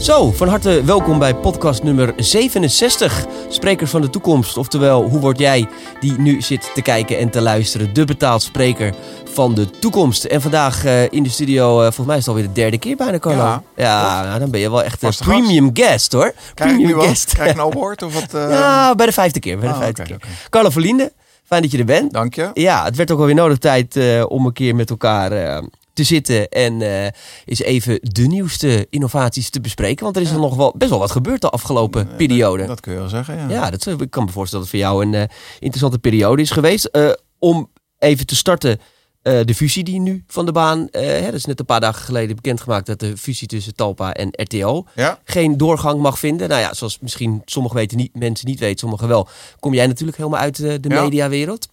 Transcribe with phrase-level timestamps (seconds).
[0.00, 3.26] Zo, van harte welkom bij podcast nummer 67.
[3.48, 4.56] Sprekers van de toekomst.
[4.56, 5.68] Oftewel, hoe word jij
[6.00, 7.94] die nu zit te kijken en te luisteren?
[7.94, 8.94] De betaald spreker
[9.32, 10.24] van de toekomst.
[10.24, 12.96] En vandaag uh, in de studio, uh, volgens mij is het alweer de derde keer
[12.96, 13.42] bijna, Carlo.
[13.42, 16.32] Ja, ja nou, dan ben je wel echt een premium guest hoor.
[16.54, 17.32] Krijg premium ik guest.
[17.32, 18.34] Krijg ik een award of wat?
[18.34, 18.50] Uh...
[18.50, 19.58] Ja, bij de vijfde keer.
[19.58, 20.26] Bij de oh, vijfde okay, keer.
[20.28, 20.48] Okay.
[20.50, 21.12] Carlo Verlinde,
[21.44, 22.12] fijn dat je er bent.
[22.12, 22.50] Dank je.
[22.54, 23.98] Ja, het werd ook alweer nodig tijd
[24.28, 25.62] om een keer met elkaar
[25.92, 27.04] te zitten en uh,
[27.44, 30.04] eens even de nieuwste innovaties te bespreken.
[30.04, 32.66] Want er is er nog wel best wel wat gebeurd de afgelopen periode.
[32.66, 33.48] Dat, kun je wel zeggen, ja.
[33.48, 36.50] Ja, dat, ik kan me voorstellen dat het voor jou een uh, interessante periode is
[36.50, 36.88] geweest.
[36.92, 38.78] Uh, om even te starten,
[39.22, 42.36] de fusie die nu van de baan, hè, dat is net een paar dagen geleden
[42.36, 45.18] bekendgemaakt dat de fusie tussen Talpa en RTO ja.
[45.24, 46.48] geen doorgang mag vinden.
[46.48, 50.18] Nou ja, zoals misschien sommigen weten niet, mensen niet weten, sommigen wel, kom jij natuurlijk
[50.18, 51.68] helemaal uit de mediawereld.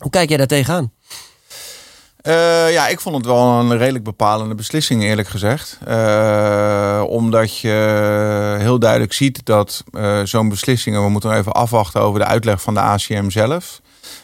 [0.00, 0.92] Hoe kijk jij daar tegenaan?
[2.22, 5.78] Uh, ja, ik vond het wel een redelijk bepalende beslissing, eerlijk gezegd.
[5.88, 12.20] Uh, omdat je heel duidelijk ziet dat uh, zo'n beslissingen, we moeten even afwachten over
[12.20, 13.80] de uitleg van de ACM zelf.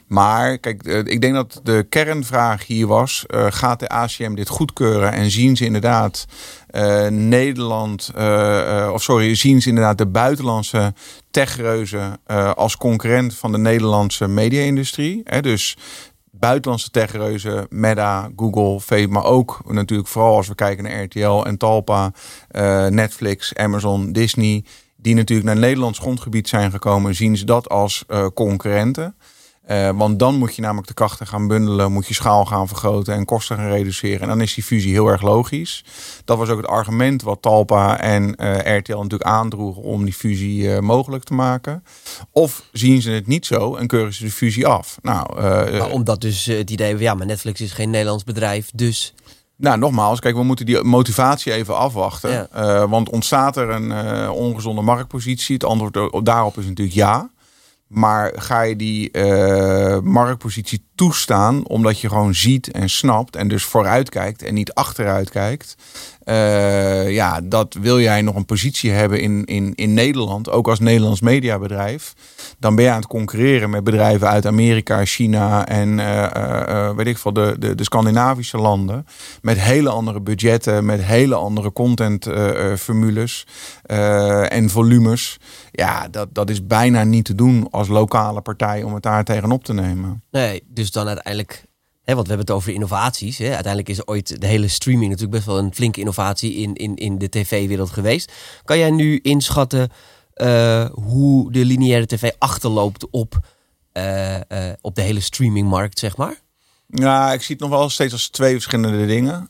[0.07, 5.31] Maar kijk, ik denk dat de kernvraag hier was: gaat de ACM dit goedkeuren en
[5.31, 6.27] zien ze inderdaad
[7.11, 8.11] Nederland,
[8.93, 10.95] of sorry, zien ze inderdaad de buitenlandse
[11.31, 12.21] techreuzen
[12.55, 15.23] als concurrent van de Nederlandse media-industrie?
[15.41, 15.77] Dus
[16.39, 21.57] buitenlandse techreuzen, Meta, Google, Facebook, maar ook natuurlijk vooral als we kijken naar RTL en
[21.57, 22.13] Talpa,
[22.53, 24.65] uh, Netflix, Amazon, Disney,
[24.97, 29.15] die natuurlijk naar Nederlands grondgebied zijn gekomen, zien ze dat als uh, concurrenten.
[29.71, 33.15] Uh, want dan moet je namelijk de krachten gaan bundelen, moet je schaal gaan vergroten
[33.15, 34.21] en kosten gaan reduceren.
[34.21, 35.85] En dan is die fusie heel erg logisch.
[36.25, 40.63] Dat was ook het argument wat Talpa en uh, RTL natuurlijk aandroegen om die fusie
[40.63, 41.85] uh, mogelijk te maken.
[42.33, 44.99] Of zien ze het niet zo en keuren ze de fusie af?
[45.03, 45.41] Nou,
[45.79, 49.15] maar omdat dus het idee, ja, maar Netflix is geen Nederlands bedrijf, dus
[49.59, 52.31] nou, nogmaals, kijk, we moeten die motivatie even afwachten.
[52.31, 52.49] Ja.
[52.57, 55.55] Uh, want ontstaat er een uh, ongezonde marktpositie?
[55.55, 57.31] Het antwoord daarop is natuurlijk ja.
[57.89, 63.65] Maar ga je die uh, marktpositie toestaan omdat je gewoon ziet en snapt en dus
[63.65, 65.77] vooruit kijkt en niet achteruit kijkt?
[66.29, 70.79] Uh, ja, dat wil jij nog een positie hebben in, in, in Nederland, ook als
[70.79, 72.13] Nederlands mediabedrijf.
[72.59, 77.19] Dan ben je aan het concurreren met bedrijven uit Amerika, China en uh, weet ik
[77.19, 79.07] veel, de, de, de Scandinavische landen.
[79.43, 83.47] Met hele andere budgetten, met hele andere contentformules
[84.49, 85.37] en volumes.
[85.71, 89.65] Ja, dat, dat is bijna niet te doen als lokale partij om het daar tegenop
[89.65, 90.23] te nemen.
[90.31, 91.67] Nee, dus dan uiteindelijk
[92.15, 93.41] want we hebben het over innovaties.
[93.41, 97.19] Uiteindelijk is ooit de hele streaming natuurlijk best wel een flinke innovatie in, in, in
[97.19, 98.33] de tv-wereld geweest.
[98.65, 99.91] Kan jij nu inschatten
[100.37, 103.39] uh, hoe de lineaire tv achterloopt op,
[103.93, 104.41] uh, uh,
[104.81, 106.35] op de hele streamingmarkt, zeg maar?
[106.87, 109.49] Ja, ik zie het nog wel steeds als twee verschillende dingen.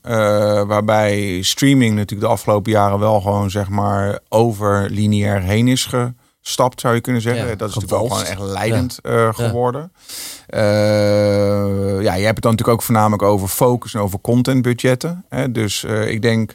[0.66, 6.12] waarbij streaming natuurlijk de afgelopen jaren wel gewoon zeg maar over lineair heen is ge
[6.48, 7.59] stapt, zou je kunnen zeggen.
[7.59, 9.26] dat is natuurlijk wel gewoon echt leidend ja.
[9.26, 9.92] uh, geworden.
[10.47, 10.59] Ja.
[10.59, 15.25] Uh, ja, je hebt het dan natuurlijk ook voornamelijk over focus en over contentbudgetten.
[15.28, 15.53] Hè?
[15.53, 16.54] Dus uh, ik denk,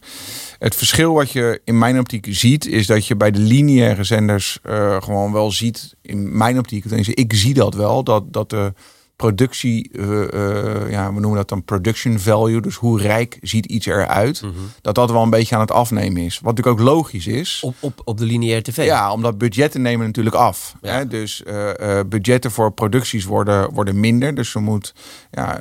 [0.60, 4.60] het verschil wat je in mijn optiek ziet, is dat je bij de lineaire zenders
[5.00, 8.74] gewoon wel ziet, in mijn optiek, ik zie dat wel, dat, dat de
[9.16, 12.62] productie, uh, uh, ja, we noemen dat dan production value.
[12.62, 14.42] Dus hoe rijk ziet iets eruit.
[14.42, 14.52] Mm
[14.82, 16.40] Dat dat wel een beetje aan het afnemen is.
[16.40, 17.60] Wat natuurlijk ook logisch is.
[17.64, 18.86] Op, op, op de lineaire tv?
[18.86, 20.76] Ja, omdat budgetten nemen natuurlijk af.
[20.82, 20.94] Ja.
[20.94, 21.08] Hè?
[21.08, 24.36] Dus uh, budgetten voor producties worden, worden minder.
[24.36, 24.94] Dus er moet...
[25.32, 25.52] Ja,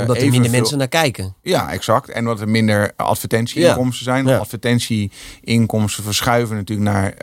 [0.00, 1.34] omdat er minder mensen naar kijken.
[1.42, 2.08] Ja, exact.
[2.08, 4.26] En omdat er minder advertentieinkomsten zijn.
[4.26, 4.36] Ja.
[4.36, 7.14] Advertentieinkomsten verschuiven natuurlijk naar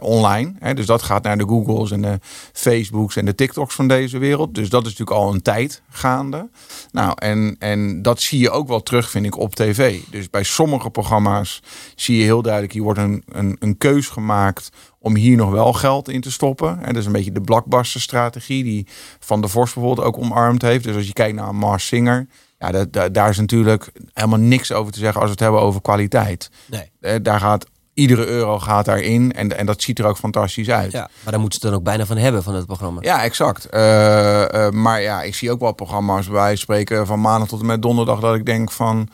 [0.00, 0.52] online.
[0.58, 0.74] Hè?
[0.74, 2.18] Dus dat gaat naar de Googles en de
[2.52, 4.54] Facebooks en de TikToks van deze wereld.
[4.54, 6.48] Dus dat is natuurlijk al een tijd gaande.
[6.92, 10.00] Nou, en, en dat zie je ook wel terug, vind ik, op tv.
[10.10, 11.62] Dus bij sommige programma's
[11.94, 15.72] zie je heel duidelijk, hier wordt een, een, een keus gemaakt om hier nog wel
[15.72, 16.78] geld in te stoppen.
[16.80, 18.86] En dat is een beetje de blockbuster strategie die
[19.18, 20.84] Van der Vos bijvoorbeeld ook omarmd heeft.
[20.84, 22.26] Dus als je kijkt naar Mars Singer,
[22.58, 25.80] ja, dat, daar is natuurlijk helemaal niks over te zeggen als we het hebben over
[25.80, 26.50] kwaliteit.
[26.66, 26.90] Nee.
[27.00, 27.66] Eh, daar gaat
[27.98, 29.32] iedere euro gaat daarin.
[29.32, 30.92] En, en dat ziet er ook fantastisch uit.
[30.92, 33.00] Ja, maar daar moeten ze dan ook bijna van hebben van het programma.
[33.02, 33.66] Ja, exact.
[33.74, 37.66] Uh, uh, maar ja, ik zie ook wel programma's wij spreken van maandag tot en
[37.66, 39.08] met donderdag dat ik denk van.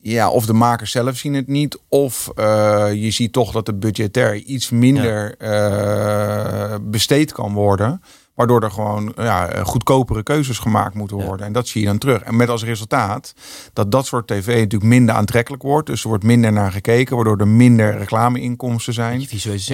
[0.00, 1.78] Ja, of de makers zelf zien het niet.
[1.88, 2.44] Of uh,
[2.92, 6.78] je ziet toch dat de budgetair iets minder ja.
[6.80, 8.02] besteed kan worden.
[8.34, 11.46] Waardoor er gewoon ja, goedkopere keuzes gemaakt moeten worden.
[11.46, 12.22] En dat zie je dan terug.
[12.22, 13.34] En met als resultaat
[13.72, 15.86] dat dat soort tv natuurlijk minder aantrekkelijk wordt.
[15.86, 19.18] Dus er wordt minder naar gekeken, waardoor er minder reclameinkomsten zijn.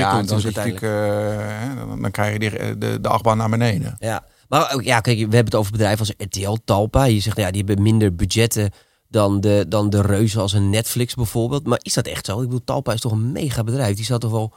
[0.00, 0.38] ja, dan.
[0.82, 3.96] Uh, dan, dan, krijg je de, de, de achtbaan naar beneden.
[3.98, 7.04] Ja, maar ja, kijk, we hebben het over bedrijven als RTL, Talpa.
[7.04, 8.70] Je zegt ja, die hebben minder budgetten
[9.08, 11.66] dan de, dan de reuzen als een Netflix bijvoorbeeld.
[11.66, 12.36] Maar is dat echt zo?
[12.36, 13.96] Ik bedoel, Talpa is toch een mega bedrijf.
[13.96, 14.54] Die zal toch wel,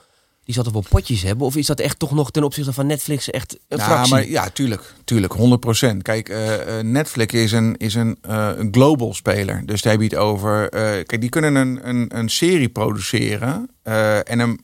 [0.51, 1.47] die zal toch wel potjes hebben?
[1.47, 4.13] Of is dat echt toch nog ten opzichte van Netflix echt een Ja, fractie?
[4.13, 6.01] maar ja, tuurlijk, tuurlijk, 100%.
[6.01, 9.65] Kijk, eh, eh, Netflix is een, is een, eh, een global speler.
[9.65, 10.69] Dus daar het over.
[10.69, 13.69] kijk, die kunnen een, een, een serie produceren
[14.23, 14.59] en hem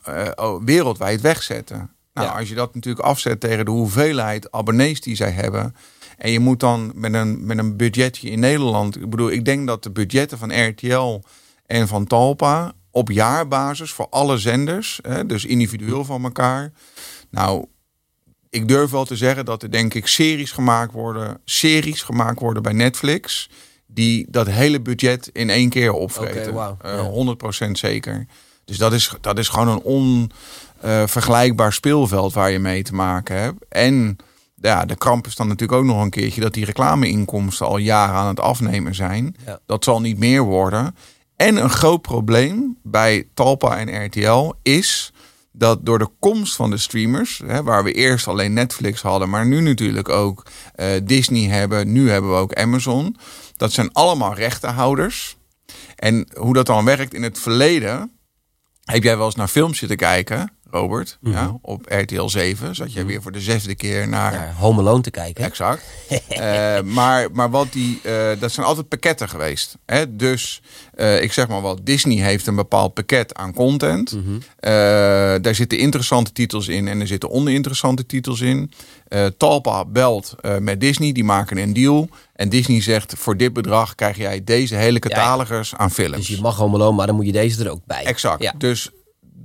[0.66, 1.92] wereldwijd wegzetten.
[2.14, 2.34] Nou, Ja.
[2.40, 5.76] als je dat natuurlijk afzet tegen de hoeveelheid abonnees die zij hebben.
[6.18, 8.96] En je moet dan met een, met een budgetje in Nederland.
[8.96, 11.22] Ik bedoel, ik denk dat de budgetten van RTL
[11.66, 16.72] en van Talpa op jaarbasis voor alle zenders, hè, dus individueel van elkaar.
[17.30, 17.66] Nou,
[18.50, 22.64] ik durf wel te zeggen dat er denk ik series gemaakt worden, series gemaakt worden
[22.64, 23.50] bij Netflix,
[23.88, 26.54] die dat hele budget in één keer opvreten.
[26.82, 27.02] Eh, Ja.
[27.10, 28.26] 100% zeker.
[28.66, 29.82] Dus dat is, dat is gewoon een
[30.82, 33.66] onvergelijkbaar speelveld waar je mee te maken hebt.
[33.70, 34.18] En
[34.62, 38.16] ja, de kramp is dan natuurlijk ook nog een keertje dat die reclameinkomsten al jaren
[38.16, 39.36] aan het afnemen zijn.
[39.46, 39.60] Ja.
[39.66, 40.96] Dat zal niet meer worden.
[41.38, 45.14] En een groot probleem bij Talpa en RTL is
[45.52, 49.46] dat door de komst van de streamers, hè, waar we eerst alleen Netflix hadden, maar
[49.46, 50.46] nu natuurlijk ook
[50.76, 53.16] eh, Disney hebben, nu hebben we ook Amazon.
[53.56, 55.38] Dat zijn allemaal rechtenhouders.
[55.96, 58.12] En hoe dat dan werkt in het verleden,
[58.84, 61.18] heb jij wel eens naar films zitten kijken, Robert?
[61.22, 65.12] Ja, op RTL 7 zat jij weer voor de zesde keer naar Home Alone te
[65.12, 65.44] kijken.
[65.44, 65.84] Exact.
[66.28, 69.78] Eh, maar, maar wat die, eh, dat zijn altijd pakketten geweest.
[69.86, 70.16] Hè?
[70.16, 70.62] Dus
[70.96, 74.12] eh, ik zeg maar wat, Disney heeft een bepaald pakket aan content.
[74.12, 74.40] Mhm.
[75.42, 78.72] Daar zitten interessante titels in en er zitten oninteressante titels in.
[79.38, 82.10] Talpa belt met Disney, die maken een deal.
[82.34, 86.16] En Disney zegt, voor dit bedrag krijg jij deze hele catalogers aan films.
[86.16, 88.06] Dus je mag Home Alone, maar dan moet je deze er ook bij.
[88.06, 88.60] Exact.
[88.60, 88.92] Dus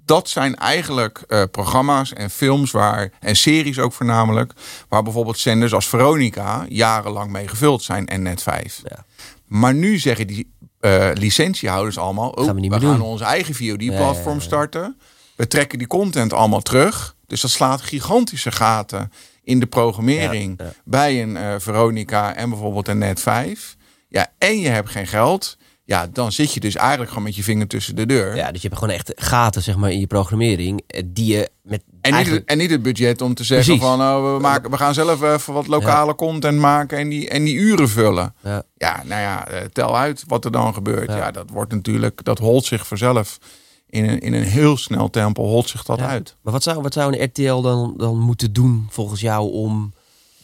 [0.05, 4.53] dat zijn eigenlijk eh, programma's en films waar, en series ook voornamelijk,
[4.89, 8.81] waar bijvoorbeeld zenders als Veronica jarenlang mee gevuld zijn en net 5.
[8.85, 9.05] Ja.
[9.47, 14.39] Maar nu zeggen die eh, licentiehouders allemaal, oh, Gaan we we, gaan onze eigen VOD-platform
[14.39, 14.97] Ja, starten.
[15.37, 17.17] We trekken die content allemaal terug.
[17.27, 19.13] Dus dat slaat gigantische gaten
[19.43, 23.77] in de programmering bij een eh, Veronica en bijvoorbeeld een Net 5.
[24.09, 25.57] Ja, en je hebt geen geld.
[25.93, 28.37] Ja, dan zit je dus eigenlijk gewoon met je vinger tussen de deur.
[28.37, 30.83] Ja, dus je hebt gewoon echt gaten zeg maar, in je programmering.
[30.87, 33.85] eh, Die je met En niet, het, en niet het budget om te zeggen Precies.
[33.85, 37.45] van oh, we, maken, we gaan zelf even wat lokale content maken en die, en
[37.45, 38.35] die uren vullen.
[38.43, 38.63] Ja.
[38.77, 41.09] Ja, nou ja, eh, tel uit wat er dan gebeurt.
[41.11, 41.17] Ja.
[41.17, 43.39] Ja, dat wordt natuurlijk, dat holt zich vanzelf.
[43.87, 46.07] In een, in een heel snel tempo holt zich dat Ja.
[46.09, 46.37] uit.
[46.43, 49.93] Maar wat zou, wat zou een RTL dan, dan moeten doen volgens jou om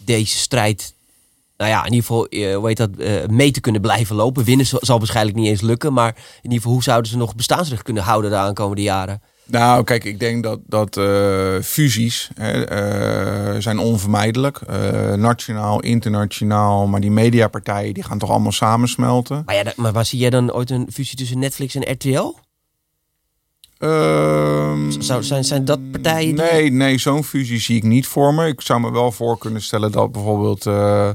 [0.04, 0.94] deze strijd,
[1.58, 4.44] nou ja, in ieder geval, eh, hoe heet dat, eh, mee te kunnen blijven lopen?
[4.44, 7.82] Winnen zal waarschijnlijk niet eens lukken, maar in ieder geval, hoe zouden ze nog bestaansrecht
[7.82, 9.22] kunnen houden de aankomende jaren?
[9.44, 14.60] Nou, kijk, ik denk dat, dat eh, fusies hè, zijn onvermijdelijk.
[15.16, 16.86] Nationaal, internationaal.
[16.86, 19.42] Maar die mediapartijen die gaan toch allemaal samensmelten.
[19.46, 22.34] Maar, ja, maar waar zie jij dan ooit een fusie tussen Netflix en RTL?
[23.78, 26.44] Ehm, Zou, zijn, zijn dat partijen die...
[26.44, 28.46] Nee, nee zo'n fusie zie ik niet voor me.
[28.46, 31.14] Ik zou me wel voor kunnen stellen dat bijvoorbeeld eh, eh,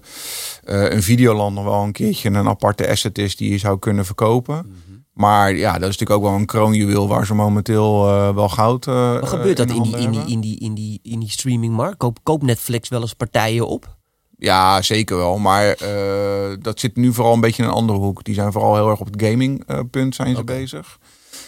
[0.63, 4.55] een Videoland nog wel een keertje een aparte asset is die je zou kunnen verkopen.
[4.55, 4.73] Mhm.
[5.13, 8.85] Maar ja, dat is natuurlijk ook wel een kroonjuweel waar ze momenteel eh, wel goud.
[8.85, 11.97] Wat gebeurt dat in die, in, die, in, die, in, die, in die streamingmarkt?
[11.97, 13.97] Koop, koopt Netflix wel eens partijen op?
[14.37, 15.37] Ja, zeker wel.
[15.37, 15.75] Maar
[16.61, 18.23] dat zit nu vooral een beetje in een andere hoek.
[18.23, 20.99] Die zijn vooral heel erg op het gaming eh, punt zijn ze bezig.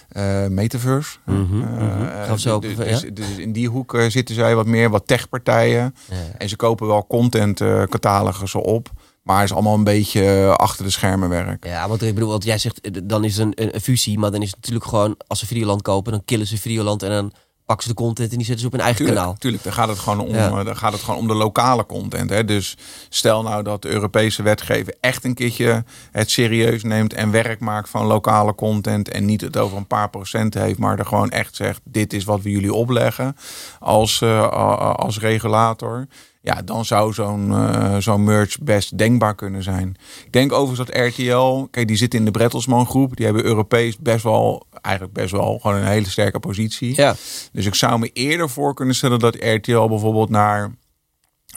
[0.09, 1.17] Eh, metaverse.
[1.25, 2.01] Mhm, Eh, mhm.
[2.03, 3.09] eh, Gaan dus, dus, ja?
[3.13, 5.95] dus in die hoek zitten zij wat meer, wat techpartijen.
[6.09, 6.15] Ja.
[6.37, 7.57] En ze kopen wel content
[7.89, 8.89] catalogussen op.
[9.23, 11.65] Maar het is allemaal een beetje achter de schermen werk.
[11.65, 14.31] Ja, want ik bedoel, wat jij zegt, dan is het een, een, een fusie, maar
[14.31, 17.31] dan is het natuurlijk gewoon, als ze Videoland kopen, dan killen ze Videoland en dan
[17.65, 19.37] pakken ze de content en die zetten ze op hun eigen Tuurlijk, kanaal.
[19.39, 20.49] tuurlijk, daar gaat het gewoon om, Ja.
[20.59, 22.29] eh, daar gaat het gewoon om de lokale content.
[22.29, 22.45] Hè.
[22.45, 22.77] Dus
[23.09, 27.89] stel nou dat de Europese wetgever echt een keertje het serieus neemt en werk maakt
[27.89, 31.55] van lokale content en niet het over een paar procent heeft, maar er gewoon echt
[31.55, 33.35] zegt: dit is wat we jullie opleggen
[33.79, 34.49] als, eh,
[34.95, 36.07] als regulator.
[36.45, 39.95] Ja, dan zou zo'n eh, zo'n merge best denkbaar kunnen zijn.
[40.25, 43.15] Ik denk overigens dat RTL, kijk, die zit in de Bertelsmann groep.
[43.15, 46.95] Die hebben Europees best wel, eigenlijk best wel gewoon een hele sterke positie.
[46.95, 47.15] Ja,
[47.51, 50.71] Dus ik zou me eerder voor kunnen stellen dat RTL bijvoorbeeld naar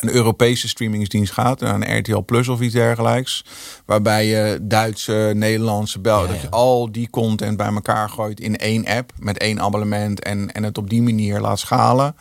[0.01, 3.45] een Europese streamingsdienst gaat, naar een RTL Plus of iets dergelijks,
[3.87, 6.43] waarbij je Duitse, Nederlandse, Bel, Ja, dat ja.
[6.43, 10.63] je al die content bij elkaar gooit in één app met één abonnement en, en
[10.63, 12.17] het op die manier laat schalen.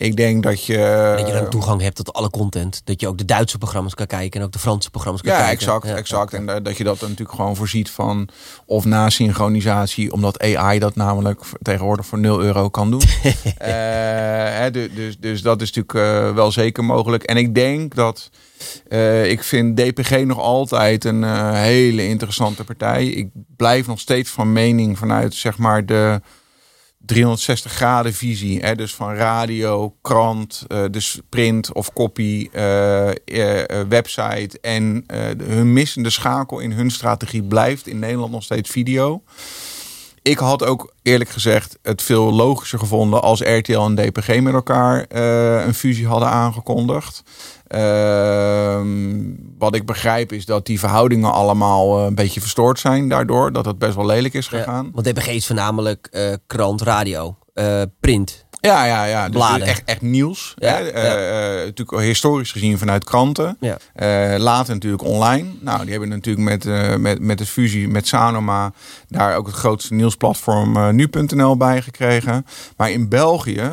[0.00, 1.14] Ik denk dat je.
[1.18, 2.80] dat je dan toegang hebt tot alle content.
[2.84, 5.38] Dat je ook de Duitse programma's kan kijken en ook de Franse programma's kan Ja,
[5.38, 5.56] kijken.
[5.56, 6.32] exact, Ja, exact.
[6.34, 8.28] En eh, dat je dat natuurlijk gewoon voorziet van
[8.66, 13.02] of na synchronisatie, omdat AI dat namelijk tegenwoordig voor 0 euro kan doen.
[13.58, 17.22] Eh, hè, du- dus, dus dat is natuurlijk eh, wel zeker mogelijk.
[17.22, 18.30] En ik denk dat
[18.88, 23.06] uh, ik vind DPG nog altijd een hele interessante partij.
[23.06, 26.20] Ik blijf nog steeds van mening vanuit zeg maar de
[27.06, 28.60] 360 graden visie.
[28.60, 28.74] Hè?
[28.74, 32.48] Dus van radio, krant, uh, dus print of copy,
[33.88, 34.58] website.
[34.60, 35.04] En
[35.42, 39.22] hun missende schakel in hun strategie blijft in Nederland nog steeds video.
[40.22, 45.04] Ik had ook eerlijk gezegd het veel logischer gevonden als RTL en DPG met elkaar
[45.66, 47.22] een fusie hadden aangekondigd.
[47.74, 48.80] Uh,
[49.58, 53.52] wat ik begrijp is dat die verhoudingen allemaal uh, een beetje verstoord zijn daardoor.
[53.52, 54.84] Dat het best wel lelijk is gegaan.
[54.84, 57.36] Ja, want DPG is voornamelijk uh, krant, radio,
[58.00, 58.46] print.
[58.60, 59.28] Ja, ja, ja.
[59.28, 60.54] Dus echt, echt nieuws.
[60.58, 60.86] Ja, hè?
[61.60, 63.56] Uh, natuurlijk historisch gezien vanuit kranten.
[63.60, 63.78] Ja.
[64.34, 65.48] Uh, later natuurlijk online.
[65.60, 68.72] Nou, die hebben natuurlijk met, uh, met, met de fusie met Sanoma
[69.08, 72.46] daar ook het grootste nieuwsplatform nu.nl bij gekregen.
[72.76, 73.70] Maar in België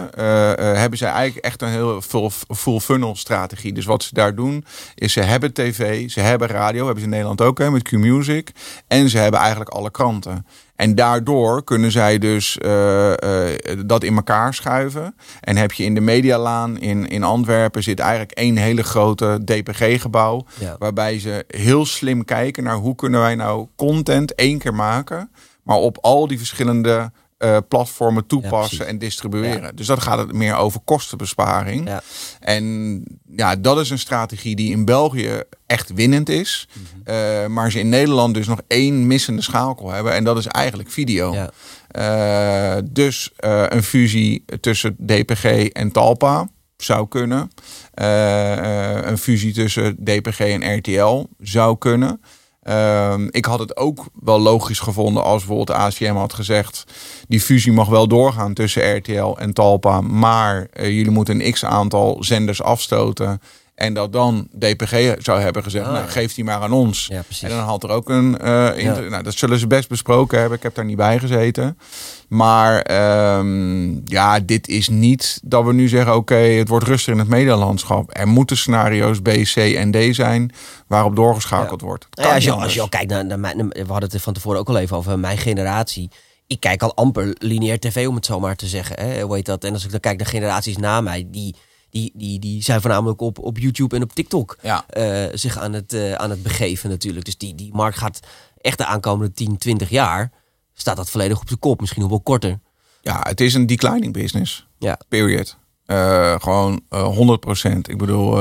[0.55, 3.73] hebben ze eigenlijk echt een heel full, full funnel strategie.
[3.73, 4.65] Dus wat ze daar doen
[4.95, 8.51] is ze hebben tv, ze hebben radio, hebben ze in Nederland ook hè, met Q-Music.
[8.87, 10.45] En ze hebben eigenlijk alle kranten.
[10.77, 13.15] En daardoor kunnen zij dus uh, uh,
[13.85, 15.15] dat in elkaar schuiven.
[15.41, 20.45] En heb je in de Medialaan in, in Antwerpen zit eigenlijk één hele grote DPG-gebouw.
[20.77, 25.31] Waarbij ze heel slim kijken naar hoe kunnen wij nou content één keer maken.
[25.63, 29.75] Maar op al die verschillende uh, platformen toepassen en distribueren.
[29.75, 31.87] Dus dat gaat het meer over kostenbesparing.
[31.87, 32.01] Ja.
[32.39, 33.03] En
[33.35, 36.67] ja, dat is een strategie die in België echt winnend is.
[36.73, 37.15] Mhm.
[37.15, 40.13] uh, maar ze in Nederland dus nog één missende schakel hebben.
[40.13, 41.33] En dat is eigenlijk video.
[41.33, 41.51] Ja.
[42.77, 47.51] Uh, dus een fusie tussen DPG en Talpa zou kunnen.
[47.93, 52.21] een fusie tussen DPG en RTL zou kunnen.
[52.69, 56.83] Um, ik had het ook wel logisch gevonden als bijvoorbeeld ACM had gezegd...
[57.27, 60.01] die fusie mag wel doorgaan tussen RTL en Talpa...
[60.01, 63.41] maar uh, jullie moeten een x-aantal zenders afstoten...
[63.77, 67.07] En dat dan DPG zou hebben gezegd, oh, nou, geef die maar aan ons.
[67.09, 68.37] Ja, en dan had er ook een...
[68.41, 68.99] Uh, ja.
[68.99, 70.57] nou, dat zullen ze best besproken hebben.
[70.57, 71.77] Ik heb daar niet bij gezeten.
[72.27, 72.91] Maar
[73.37, 76.15] um, ja, dit is niet dat we nu zeggen...
[76.15, 78.09] oké, okay, het wordt rustig in het medialandschap.
[78.17, 80.51] Er moeten scenario's B, C en D zijn...
[80.87, 81.87] waarop doorgeschakeld ja.
[81.87, 82.07] wordt.
[82.09, 83.67] Ja, als, je, als je al kijkt naar, naar, mijn...
[83.69, 86.09] We hadden het van tevoren ook al even over mijn generatie
[86.47, 88.99] ik kijk al amper lineair tv, om het zo maar te zeggen.
[88.99, 89.21] Hè?
[89.21, 89.63] Hoe heet dat?
[89.63, 91.55] En als ik dan kijk naar generaties na mij, die
[91.97, 94.85] die, die, die zijn voornamelijk op, op YouTube en op TikTok ja.
[94.97, 97.25] uh, zich aan het, uh, aan het begeven natuurlijk.
[97.25, 98.19] Dus die, die markt gaat
[98.61, 100.31] echt de aankomende 10, 20 jaar,
[100.73, 101.79] staat dat volledig op de kop.
[101.79, 102.59] Misschien nog wel korter.
[103.01, 104.67] Ja, het is een declining business.
[104.77, 104.99] Ja.
[105.07, 105.57] Period.
[105.87, 107.77] Uh, gewoon 100%.
[107.81, 108.37] Ik bedoel...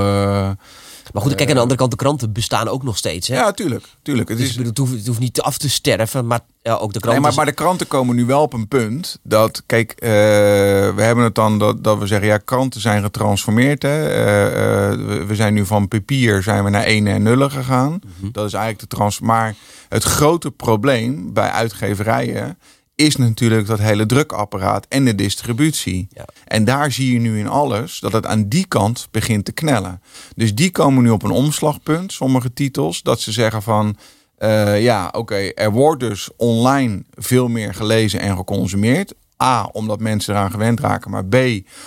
[1.12, 3.28] Maar goed, kijk aan de andere kant, de kranten bestaan ook nog steeds.
[3.28, 3.34] Hè?
[3.34, 3.86] Ja, tuurlijk.
[4.02, 4.28] tuurlijk.
[4.28, 4.66] Het, dus, is...
[4.66, 7.10] het, hoeft, het hoeft niet af te sterven, maar ja, ook de kranten...
[7.10, 11.02] Nee, maar, maar de kranten komen nu wel op een punt dat, kijk, uh, we
[11.02, 13.82] hebben het dan dat, dat we zeggen, ja, kranten zijn getransformeerd.
[13.82, 14.08] Hè?
[14.08, 17.90] Uh, uh, we zijn nu van papier zijn we naar 1 en nullen gegaan.
[17.90, 18.32] Mm -hmm.
[18.32, 19.20] Dat is eigenlijk de trans.
[19.20, 19.54] Maar
[19.88, 22.58] het grote probleem bij uitgeverijen
[22.96, 26.08] is natuurlijk dat hele drukapparaat en de distributie.
[26.10, 26.24] Ja.
[26.44, 30.02] En daar zie je nu in alles dat het aan die kant begint te knellen.
[30.36, 33.96] Dus die komen nu op een omslagpunt, sommige titels, dat ze zeggen van.
[34.38, 39.14] Uh, ja, oké, okay, er wordt dus online veel meer gelezen en geconsumeerd.
[39.42, 41.10] A, omdat mensen eraan gewend raken.
[41.10, 41.36] Maar B,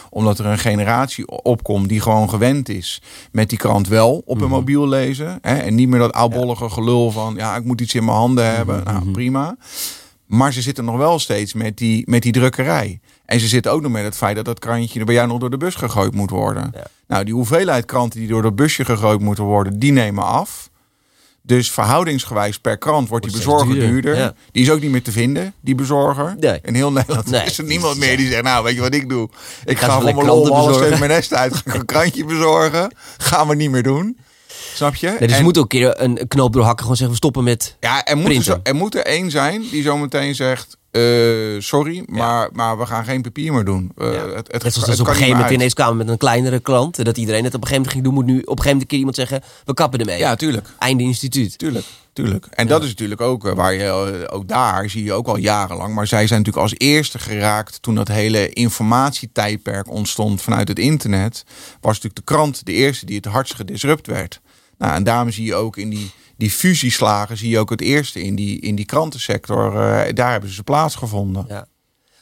[0.09, 3.01] omdat er een generatie opkomt die gewoon gewend is
[3.31, 4.49] met die krant wel op een -hmm.
[4.49, 5.39] mobiel lezen.
[5.41, 8.55] Hè, en niet meer dat oudbollige gelul van ja, ik moet iets in mijn handen
[8.55, 8.79] hebben.
[8.79, 8.93] Mm -hmm.
[8.93, 9.57] Nou, prima.
[10.29, 12.99] Maar ze zitten nog wel steeds met die, met die drukkerij.
[13.25, 15.49] En ze zitten ook nog met het feit dat dat krantje bij jou nog door
[15.49, 16.71] de bus gegooid moet worden.
[16.75, 16.87] Ja.
[17.07, 20.69] Nou, die hoeveelheid kranten die door dat busje gegooid moeten worden, die nemen af.
[21.41, 24.33] Dus verhoudingsgewijs per krant wordt die bezorger duurder.
[24.51, 26.35] Die is ook niet meer te vinden, die bezorger.
[26.39, 26.59] Nee.
[26.63, 27.45] In heel Nederland nee.
[27.45, 29.29] is er niemand meer die zegt, nou weet je wat ik doe?
[29.63, 32.95] Ik, ik ga, ga gewoon mijn mijn nest uit, ga een krantje bezorgen.
[33.17, 34.17] Gaan we niet meer doen.
[34.79, 35.07] Snap je?
[35.07, 36.81] Nee, dus en, moet ook een keer een knoop doorhakken.
[36.81, 39.83] Gewoon zeggen we stoppen met Ja, er moet, zo, er moet er één zijn die
[39.83, 40.77] zo meteen zegt...
[40.91, 42.49] Uh, sorry, maar, ja.
[42.53, 43.91] maar we gaan geen papier meer doen.
[43.97, 44.27] Uh, ja.
[44.27, 47.05] het, het, Net zoals het op een gegeven moment ineens kwamen met een kleinere klant.
[47.05, 48.13] Dat iedereen het op een gegeven moment ging doen.
[48.13, 49.41] Moet nu op een gegeven moment een keer iemand zeggen...
[49.65, 50.17] we kappen ermee.
[50.17, 50.67] Ja, tuurlijk.
[50.77, 51.57] Einde instituut.
[51.57, 51.85] Tuurlijk.
[52.13, 52.45] Tuurlijk.
[52.45, 52.69] En ja.
[52.69, 55.93] dat is natuurlijk ook eh, waar je ook daar zie je ook al jarenlang.
[55.93, 61.43] Maar zij zijn natuurlijk als eerste geraakt toen dat hele informatietijdperk ontstond vanuit het internet.
[61.81, 64.41] Was natuurlijk de krant de eerste die het hardst gedisrupt werd.
[64.79, 68.21] Nou, en daarom zie je ook in die, die fusieslagen, zie je ook het eerste
[68.23, 69.73] in die, in die krantensector.
[69.73, 71.45] Uh, daar hebben ze plaatsgevonden.
[71.47, 71.67] Ja.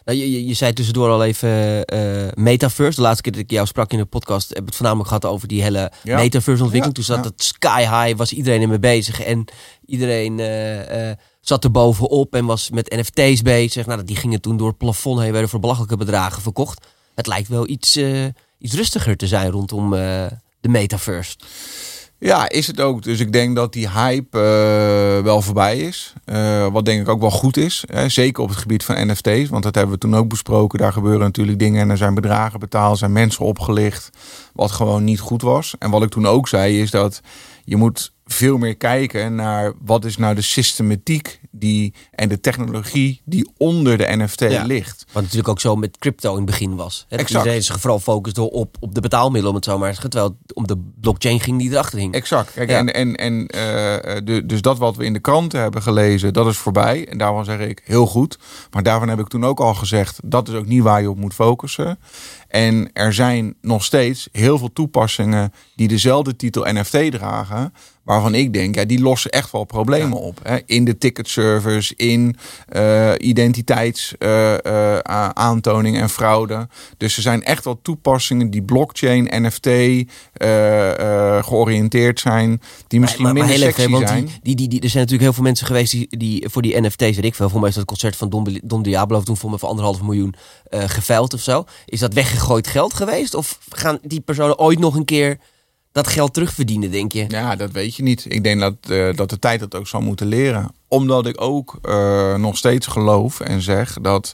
[0.06, 1.50] Nou, je, je, je, zei tussendoor al even
[1.94, 2.96] uh, metaverse.
[2.96, 5.26] De laatste keer dat ik jou sprak in de podcast, heb ik het voornamelijk gehad
[5.26, 6.18] over die hele ja.
[6.18, 6.98] metaverse ontwikkeling.
[6.98, 9.22] Ja, Toen zat het sky high, was iedereen ermee bezig.
[9.22, 9.46] En
[9.86, 11.12] iedereen uh,
[11.42, 13.86] zat er bovenop en was met NFT's bezig.
[13.86, 16.86] Nou, die gingen toen door het plafond heen, werden voor belachelijke bedragen verkocht.
[17.16, 18.00] Het lijkt wel iets,
[18.60, 19.90] iets rustiger te zijn rondom
[20.60, 21.36] de metaverse.
[22.20, 23.04] Ja, is het ook.
[23.04, 26.14] Dus ik denk dat die hype uh, wel voorbij is.
[26.26, 27.84] Uh, wat denk ik ook wel goed is.
[27.88, 28.10] Hè?
[28.10, 29.50] Zeker op het gebied van NFT's.
[29.50, 30.80] Want dat hebben we toen ook besproken.
[30.80, 32.98] Daar gebeuren natuurlijk dingen en er zijn bedragen betaald.
[32.98, 34.10] zijn mensen opgelicht.
[34.54, 35.76] Wat gewoon niet goed was.
[35.80, 37.22] En wat ik toen ook zei is dat
[37.64, 43.22] je moet veel meer kijken naar wat is nou de systematiek die, en de technologie
[43.26, 45.06] die onder de NFT ligt.
[45.12, 47.06] Wat natuurlijk ook zo met crypto in het begin was.
[47.10, 47.18] Hè?
[47.18, 47.44] Exact.
[47.44, 50.10] Iedereen zich vooral focuste op, op de betaalmiddelen, om het zo maar te zeggen.
[50.10, 52.14] Terwijl het om de blockchain ging die erachter hing.
[52.14, 52.54] Exact.
[52.54, 53.48] Kijk, En, en, en uh,
[54.24, 57.08] de, dus dat wat we in de kranten hebben gelezen, dat is voorbij.
[57.08, 58.38] En daarvan zeg ik heel goed.
[58.72, 61.18] Maar daarvan heb ik toen ook al gezegd, dat is ook niet waar je op
[61.18, 62.00] moet focussen.
[62.48, 67.74] En er zijn nog steeds heel veel toepassingen die dezelfde titel NFT dragen.
[68.04, 70.40] Waarvan ik denk, ja, die lossen echt wel problemen op.
[70.44, 70.58] Hè?
[70.66, 72.36] In de ticketservice, in
[72.76, 76.68] uh, identiteitsaantoning uh, uh, en fraude.
[76.98, 79.70] Dus er zijn echt wel toepassingen die blockchain, NFT
[81.46, 82.62] georiënteerd zijn.
[82.88, 84.30] Die misschien maar, maar, minder sexy even, zijn.
[84.42, 86.98] Die, die, die, er zijn natuurlijk heel veel mensen geweest die, die voor die NFT's,
[86.98, 87.50] weet ik veel.
[87.50, 90.36] Voor mij is dat concert van Don, Don Diablo toen voor me voor anderhalf miljoen
[90.70, 91.66] geveild of zo.
[91.86, 93.34] Is dat weggegooid geld geweest?
[93.34, 95.38] Of gaan die personen ooit nog een keer
[95.98, 97.26] dat geld terugverdienen, denk je?
[97.28, 98.26] Ja, dat weet je niet.
[98.28, 100.72] Ik denk dat, uh, dat de tijd dat ook zal moeten leren.
[100.88, 104.34] Omdat ik ook uh, nog steeds geloof en zeg dat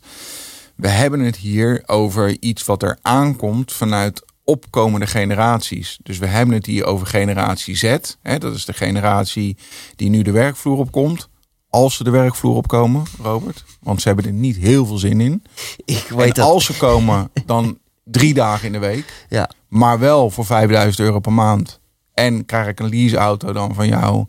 [0.76, 5.98] we hebben het hier over iets wat er aankomt vanuit opkomende generaties.
[6.04, 7.98] Dus we hebben het hier over generatie Z.
[8.22, 9.58] Hè, dat is de generatie
[9.96, 11.30] die nu de werkvloer opkomt.
[11.74, 13.64] Als ze de werkvloer opkomen, Robert.
[13.82, 15.44] Want ze hebben er niet heel veel zin in.
[15.86, 16.46] Ik weet en dat.
[16.46, 19.26] als ze komen, dan drie dagen in de week.
[19.30, 19.50] Ja.
[19.68, 21.80] Maar wel voor 5000 euro per maand.
[22.14, 24.26] En krijg ik een leaseauto dan van jou.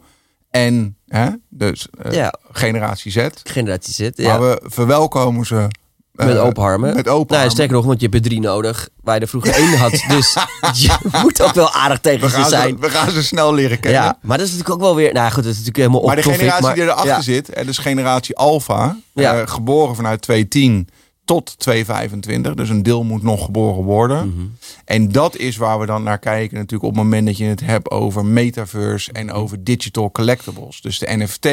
[0.51, 2.35] En hè, dus uh, ja.
[2.51, 3.29] generatie Z.
[3.43, 4.29] Generatie Z, ja.
[4.29, 5.69] Maar we verwelkomen ze
[6.15, 6.95] met uh, open armen.
[6.95, 8.89] Met open nou, Sterker nog, want je hebt er drie nodig.
[9.03, 9.91] Waar je er vroeger één had.
[10.09, 10.37] Dus
[10.73, 12.81] je moet ook wel aardig tegen ze zijn.
[12.81, 14.01] We gaan ze snel leren kennen.
[14.01, 15.13] Ja, maar dat is natuurlijk ook wel weer...
[15.13, 17.21] Nou goed, dat is natuurlijk helemaal op Maar de generatie die erachter ja.
[17.21, 18.97] zit, en dus generatie Alpha.
[19.13, 19.41] Ja.
[19.41, 20.89] Uh, geboren vanuit 2010
[21.25, 22.55] tot 225.
[22.55, 24.29] Dus een deel moet nog geboren worden.
[24.29, 24.47] Mhm.
[24.85, 27.61] En dat is waar we dan naar kijken natuurlijk op het moment dat je het
[27.61, 30.81] hebt over metaverse en over digital collectibles.
[30.81, 31.49] Dus de NFT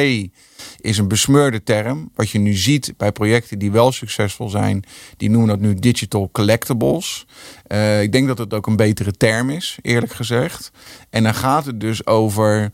[0.82, 2.10] is een besmeurde term.
[2.14, 4.84] Wat je nu ziet bij projecten die wel succesvol zijn,
[5.16, 7.26] die noemen dat nu digital collectibles.
[7.68, 10.70] Uh, ik denk dat het ook een betere term is, eerlijk gezegd.
[11.10, 12.70] En dan gaat het dus over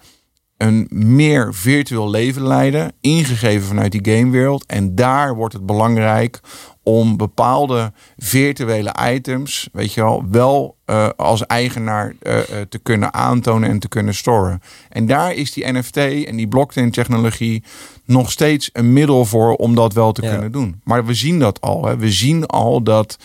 [0.59, 4.67] een meer virtueel leven leiden, ingegeven vanuit die gamewereld.
[4.67, 6.41] En daar wordt het belangrijk
[6.83, 13.69] om bepaalde virtuele items, weet je wel, wel uh, als eigenaar uh, te kunnen aantonen
[13.69, 14.63] en te kunnen storen.
[14.89, 17.63] En daar is die NFT en die blockchain technologie
[18.05, 20.81] nog steeds een middel voor om dat wel te kunnen doen.
[20.85, 21.85] Maar we zien dat al.
[21.85, 21.97] Hè.
[21.97, 23.19] We zien al dat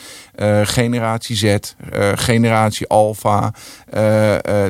[0.64, 1.58] generatie Z,
[2.16, 3.54] generatie Alpha,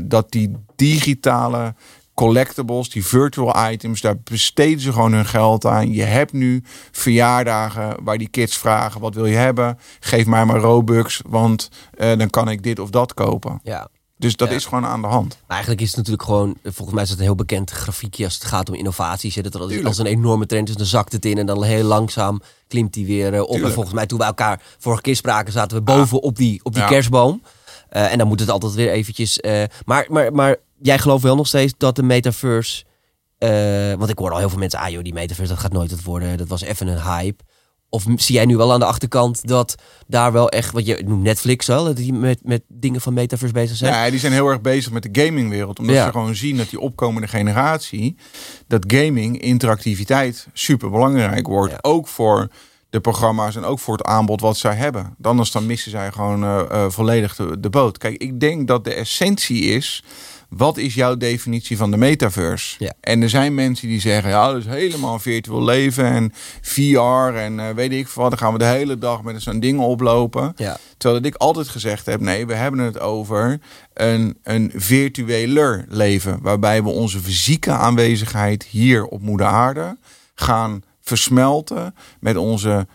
[0.03, 1.73] dat die digitale
[2.13, 5.91] collectibles, die virtual items, daar besteden ze gewoon hun geld aan.
[5.91, 9.77] Je hebt nu verjaardagen waar die kids vragen: wat wil je hebben?
[9.99, 13.59] Geef mij maar Robux, want uh, dan kan ik dit of dat kopen.
[13.63, 13.89] Ja.
[14.17, 15.29] Dus dat is gewoon aan de hand.
[15.29, 18.33] Maar eigenlijk is het natuurlijk gewoon, volgens mij is het een heel bekend grafiekje als
[18.33, 19.35] het gaat om innovaties.
[19.35, 22.41] Dat er als een enorme trend is, dan zakt het in en dan heel langzaam
[22.67, 23.61] klimt die weer eh, op.
[23.61, 26.73] En volgens mij toen we elkaar vorige keer spraken, zaten we boven op die, op
[26.73, 27.41] die kerstboom.
[27.91, 29.39] Uh, en dan moet het altijd weer eventjes.
[29.41, 32.83] Uh, maar, maar, maar jij gelooft wel nog steeds dat de metaverse.
[33.39, 35.91] Uh, want ik hoor al heel veel mensen, ah joh, die metaverse dat gaat nooit
[35.91, 36.37] wat worden.
[36.37, 37.43] Dat was even een hype.
[37.89, 39.75] Of zie jij nu wel aan de achterkant dat
[40.07, 43.53] daar wel echt, wat je noemt Netflix wel, dat die met, met dingen van metaverse
[43.53, 43.93] bezig zijn?
[43.93, 45.79] Ja, die zijn heel erg bezig met de gamingwereld.
[45.79, 46.05] Omdat ja.
[46.05, 48.17] ze gewoon zien dat die opkomende generatie,
[48.67, 51.71] dat gaming, interactiviteit super belangrijk wordt.
[51.71, 51.79] Ja.
[51.81, 52.47] Ook voor
[52.89, 55.15] de programma's en ook voor het aanbod wat zij hebben.
[55.21, 57.97] Anders dan missen zij gewoon uh, uh, volledig de, de boot.
[57.97, 60.03] Kijk, ik denk dat de essentie is
[60.57, 62.75] wat is jouw definitie van de metaverse?
[62.79, 62.93] Ja.
[62.99, 67.53] En er zijn mensen die zeggen, ja, dat is helemaal virtueel leven en VR en
[67.53, 68.29] uh, weet ik wat.
[68.29, 70.53] Dan gaan we de hele dag met zo'n ding oplopen.
[70.55, 70.77] Ja.
[70.97, 73.59] Terwijl dat ik altijd gezegd heb, nee, we hebben het over
[73.93, 76.39] een, een virtueler leven.
[76.41, 79.97] Waarbij we onze fysieke aanwezigheid hier op moeder aarde
[80.35, 82.87] gaan versmelten met onze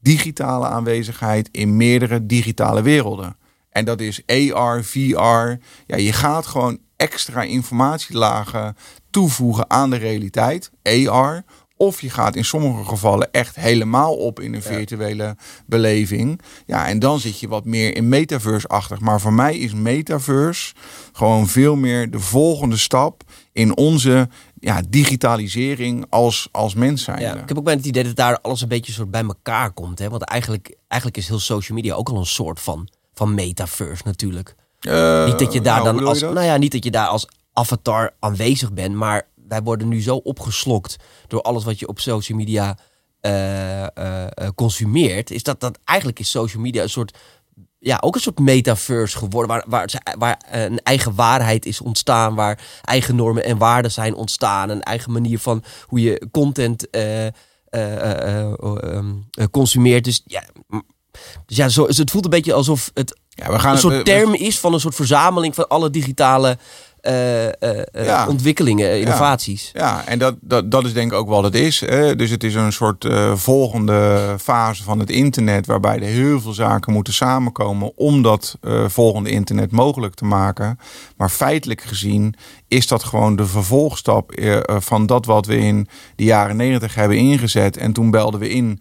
[0.00, 3.36] digitale aanwezigheid in meerdere digitale werelden.
[3.76, 5.58] En dat is AR, VR.
[5.86, 8.76] Ja, je gaat gewoon extra informatielagen
[9.10, 11.44] toevoegen aan de realiteit, AR.
[11.76, 15.36] Of je gaat in sommige gevallen echt helemaal op in een virtuele
[15.66, 16.40] beleving.
[16.66, 19.00] Ja, en dan zit je wat meer in metaverse-achtig.
[19.00, 20.74] Maar voor mij is metaverse
[21.12, 27.20] gewoon veel meer de volgende stap in onze ja, digitalisering als, als mens zijn.
[27.20, 29.72] Ja, ik heb ook bijna het idee dat daar alles een beetje soort bij elkaar
[29.72, 29.98] komt.
[29.98, 30.08] Hè?
[30.08, 34.54] Want eigenlijk, eigenlijk is heel social media ook al een soort van, van metaverse natuurlijk.
[34.80, 37.28] Eh, niet dat je daar nou, dan als, nou ja, niet dat je daar als
[37.52, 42.38] avatar aanwezig bent, maar wij worden nu zo opgeslokt door alles wat je op social
[42.38, 42.78] media
[43.20, 47.18] eh, eh, consumeert, is dat dat eigenlijk is social media een soort
[47.78, 49.50] ja, ook een soort metaverse geworden.
[49.50, 52.34] Waar, waar, waar een eigen waarheid is ontstaan.
[52.34, 54.68] Waar eigen normen en waarden zijn ontstaan.
[54.68, 56.88] Een eigen manier van hoe je content
[59.50, 60.04] consumeert.
[60.04, 60.42] Dus ja,
[61.46, 64.04] dus ja zo, dus het voelt een beetje alsof het Ja, we gaan een soort
[64.04, 66.58] term is van een soort verzameling van alle digitale
[67.06, 68.28] eh, eh, eh, Ja.
[68.28, 69.70] ontwikkelingen, innovaties.
[69.72, 71.80] Ja, en dat, dat, dat is denk ik ook wat het is.
[71.80, 72.16] Hè?
[72.16, 76.92] Dus het is een soort volgende fase van het internet, waarbij er heel veel zaken
[76.92, 80.78] moeten samenkomen om dat volgende internet mogelijk te maken.
[81.16, 82.34] Maar feitelijk gezien
[82.68, 84.32] is dat gewoon de vervolgstap
[84.66, 87.76] van dat wat we in de jaren negentig hebben ingezet.
[87.76, 88.80] En toen belden we in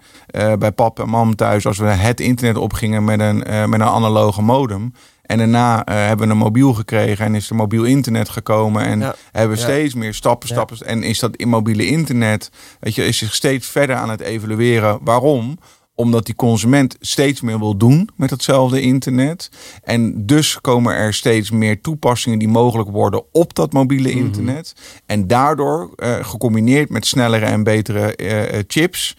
[0.59, 3.37] bij pap en mam thuis als we het internet opgingen met een,
[3.69, 4.93] met een analoge modem.
[5.25, 8.83] En daarna eh, hebben we een mobiel gekregen en is er mobiel internet gekomen.
[8.85, 9.15] En Ja.
[9.31, 9.67] hebben we Ja.
[9.69, 10.55] steeds meer stappen, Ja.
[10.55, 10.87] stappen.
[10.87, 14.99] En is dat immobiele internet, weet je, is zich steeds verder aan het evalueren.
[15.01, 15.57] Waarom?
[15.97, 19.49] Omdat die consument steeds meer wil doen met hetzelfde internet.
[19.83, 24.17] En dus komen er steeds meer toepassingen die mogelijk worden op dat mobiele Mhm.
[24.17, 24.73] internet.
[25.05, 29.17] En daardoor, eh, gecombineerd met snellere en betere eh, chips,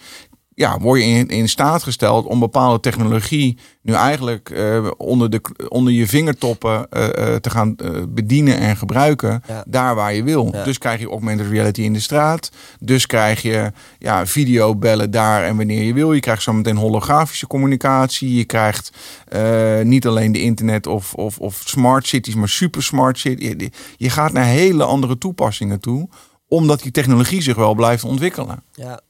[0.57, 5.41] ja, word je in, in staat gesteld om bepaalde technologie nu eigenlijk eh, onder, de,
[5.69, 7.77] onder je vingertoppen eh, eh, te gaan
[8.09, 9.43] bedienen en gebruiken.
[9.47, 9.65] Ja.
[9.67, 10.49] Daar waar je wil.
[10.53, 10.65] Ja.
[10.65, 12.51] Dus krijg je augmented reality in de straat.
[12.81, 16.13] Dus krijg je ja, videobellen daar en wanneer je wil.
[16.13, 18.35] Je krijgt zometeen holografische communicatie.
[18.35, 18.91] Je krijgt
[19.83, 23.49] niet alleen de internet of, of, of smart cities, maar super smart cities.
[23.49, 26.09] Je, je gaat naar hele andere toepassingen toe.
[26.49, 28.63] Omdat die technologie zich wel blijft ontwikkelen.
[28.75, 29.01] Ja.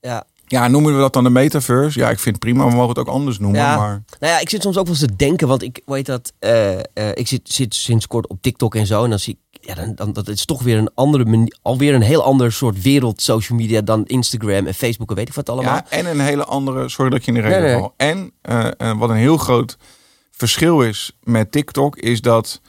[0.00, 0.26] ja.
[0.48, 1.98] Ja, noemen we dat dan de metaverse?
[1.98, 2.64] Ja, ik vind het prima.
[2.68, 3.60] We mogen het ook anders noemen.
[3.60, 3.76] Ja.
[3.76, 6.32] Maar Nou ja, ik zit soms ook wel eens te denken, want ik weet dat.
[6.38, 6.82] eh, eh,
[7.14, 9.04] ik zit, zit sinds kort op TikTok en zo.
[9.04, 9.58] En dan zie ik.
[9.60, 11.56] Ja, dan, dan, dat is toch weer een andere manier.
[11.62, 15.34] Alweer een heel ander soort wereld social media dan Instagram en Facebook en weet ik
[15.34, 15.74] wat allemaal.
[15.74, 17.78] Ja, en een hele andere, sorry dat je in de reden Nee, nee.
[17.80, 17.94] val.
[17.96, 19.76] En eh, wat een heel groot
[20.30, 22.60] verschil is met TikTok, is dat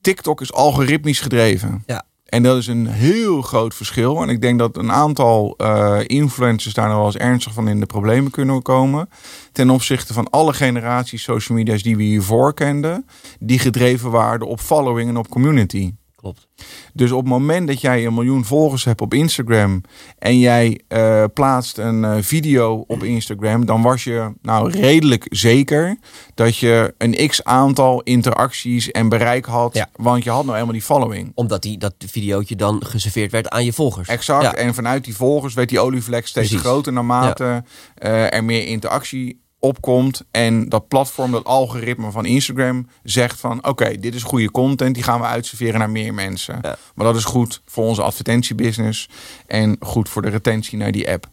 [0.00, 1.82] TikTok is algoritmisch gedreven.
[1.86, 2.04] Ja.
[2.34, 4.22] En dat is een heel groot verschil.
[4.22, 7.80] En ik denk dat een aantal eh, influencers daar nog wel eens ernstig van in
[7.80, 9.08] de problemen kunnen komen.
[9.52, 13.06] Ten opzichte van alle generaties social media's die we hiervoor kenden.
[13.38, 15.94] Die gedreven waren op following en op community.
[16.24, 16.46] Klopt.
[16.92, 19.80] Dus op het moment dat jij een miljoen volgers hebt op Instagram
[20.18, 25.98] en jij eh, plaatst een eh, video op Instagram, dan was je nou redelijk zeker
[26.34, 29.88] dat je een x aantal interacties en bereik had, Ja.
[29.92, 31.32] want je had nou helemaal die following.
[31.34, 34.08] Omdat die, dat videootje dan geserveerd werd aan je volgers.
[34.08, 34.42] Exact.
[34.42, 34.54] Ja.
[34.54, 36.66] En vanuit die volgers werd die olievlek steeds Precies.
[36.66, 40.22] groter naarmate eh, er meer interactie opkomt.
[40.30, 43.66] En dat platform, dat algoritme van Instagram zegt van...
[43.66, 46.58] oké, dit is goede content, die gaan we uitserveren naar meer mensen.
[46.62, 46.76] Ja.
[46.94, 49.08] Maar dat is goed voor onze advertentiebusiness
[49.46, 51.26] en goed voor de retentie naar die app.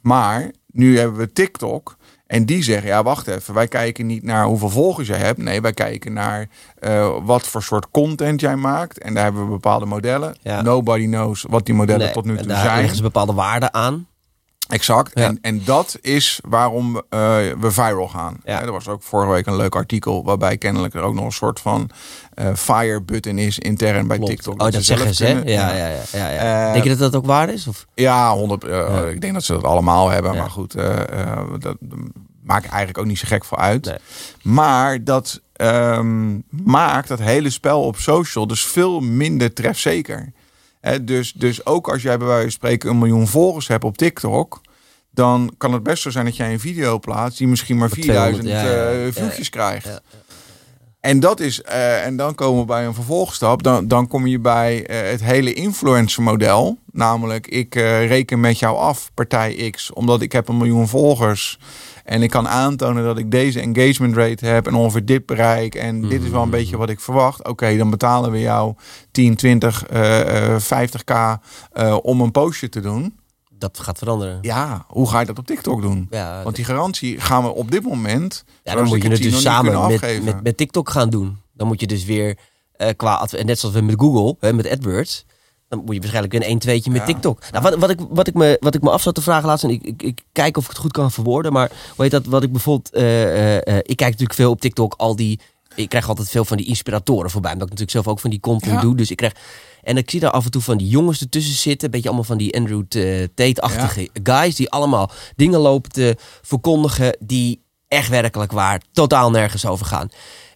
[0.00, 1.96] Maar nu hebben we TikTok...
[2.28, 3.54] En die zeggen, ja, wacht even.
[3.54, 5.38] Wij kijken niet naar hoeveel volgers jij hebt.
[5.38, 8.98] Nee, wij kijken naar eh, wat voor soort content jij maakt.
[8.98, 10.36] En daar hebben we bepaalde modellen.
[10.42, 10.62] Ja.
[10.62, 12.78] Nobody knows wat die modellen Nee, tot nu toe daar zijn.
[12.78, 14.06] leggen ze bepaalde waarden aan.
[14.68, 15.10] Exact.
[15.18, 15.24] Ja.
[15.24, 17.00] En, en dat is waarom eh,
[17.60, 18.36] we viral gaan.
[18.44, 18.62] Ja.
[18.62, 21.60] Er was ook vorige week een leuk artikel waarbij kennelijk er ook nog een soort
[21.60, 21.90] van
[22.34, 24.32] eh, fire button is intern bij Klopt.
[24.32, 24.62] TikTok.
[24.62, 25.30] Oh, dat zeggen ze, hè?
[25.32, 26.00] Ja, ja, ja.
[26.12, 26.66] ja, ja.
[26.66, 27.66] Eh, Denk je dat dat ook waar is?
[27.66, 27.86] Of?
[27.94, 28.64] Ja, 100.
[28.64, 29.04] eh, Ja.
[29.06, 30.36] Ik denk dat ze dat allemaal hebben.
[30.36, 30.72] Maar goed,
[31.58, 31.76] dat
[32.42, 33.84] maakt eigenlijk ook niet zo gek voor uit.
[33.84, 33.96] Nee.
[34.42, 40.32] Maar dat ehm, maakt dat hele spel op social dus veel minder trefzeker.
[41.02, 44.60] Dus, dus ook als jij bij wijze van spreken een miljoen volgers hebt op TikTok.
[45.10, 48.02] Dan kan het best zo zijn dat jij een video plaatst die misschien maar Voor
[48.02, 50.00] 4000 200, ja, ja, eh, ja, viewjes krijgt.
[51.00, 53.62] En dat is, eh, en dan komen we bij een vervolgstap.
[53.62, 56.78] Dan, dan kom je bij eh, het hele influencer model.
[56.92, 61.58] Namelijk, ik eh, reken met jou af, partij X, omdat ik heb een miljoen volgers.
[62.08, 65.74] En ik kan aantonen dat ik deze engagement rate heb en ongeveer dit bereik.
[65.74, 67.48] En dit is wel een beetje wat ik verwacht.
[67.48, 68.74] Oké, dan betalen we jou
[69.10, 71.40] 10, 20, eh, eh, 50k
[71.72, 73.18] eh, om een postje te doen.
[73.58, 74.38] Dat gaat veranderen.
[74.42, 76.06] Ja, hoe ga je dat op TikTok doen?
[76.10, 78.44] Ja, Want die garantie gaan we op dit moment.
[78.64, 81.38] Ja, dan moet je het dus samen met, met, met TikTok gaan doen.
[81.52, 82.38] Dan moet je dus weer
[82.76, 85.24] eh, qua, net zoals we met Google, hè, met AdWords.
[85.68, 87.04] Dan moet je waarschijnlijk een 1 2 met Ja.
[87.04, 87.42] TikTok.
[87.50, 89.64] Nou, wat, wat, ik, wat, ik me, wat ik me af zat te vragen laatst,
[89.64, 91.52] en ik, ik, ik kijk of ik het goed kan verwoorden.
[91.52, 92.26] Maar hoe heet dat?
[92.26, 92.92] Wat ik bijvoorbeeld.
[92.94, 95.40] eh, eh, ik kijk natuurlijk veel op TikTok al die.
[95.74, 97.52] Ik krijg altijd veel van die inspiratoren voorbij.
[97.52, 98.80] Omdat ik natuurlijk zelf ook van die content Ja.
[98.80, 98.96] doe.
[98.96, 99.32] Dus ik krijg.
[99.82, 101.84] En ik zie daar af en toe van die jongens ertussen zitten.
[101.84, 104.54] Een beetje allemaal van die Andrew eh, Tate-achtige guys.
[104.54, 107.16] Die allemaal dingen lopen te verkondigen.
[107.20, 110.08] Die echt werkelijk waar totaal nergens over gaan.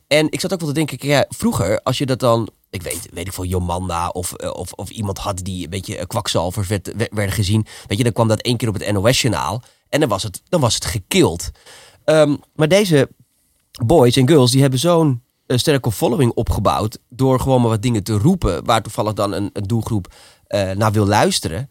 [0.07, 3.09] En ik zat ook wel te denken, ja, vroeger, als je dat dan, ik weet,
[3.13, 6.69] weet ik veel, Jomanda of, eh, of, of iemand had die een beetje eh, kwakzalvers
[6.69, 7.67] werd, werd- werden gezien.
[7.87, 10.61] Weet je, dan kwam dat één keer op het NOS-journaal en dan was het, dan
[10.61, 11.51] was het gekild.
[12.05, 13.09] Ehm, maar deze
[13.85, 18.03] boys en girls, die hebben zo'n eh, sterke following opgebouwd door gewoon maar wat dingen
[18.03, 20.15] te roepen, waar toevallig dan een, een doelgroep
[20.47, 21.71] eh, naar wil luisteren.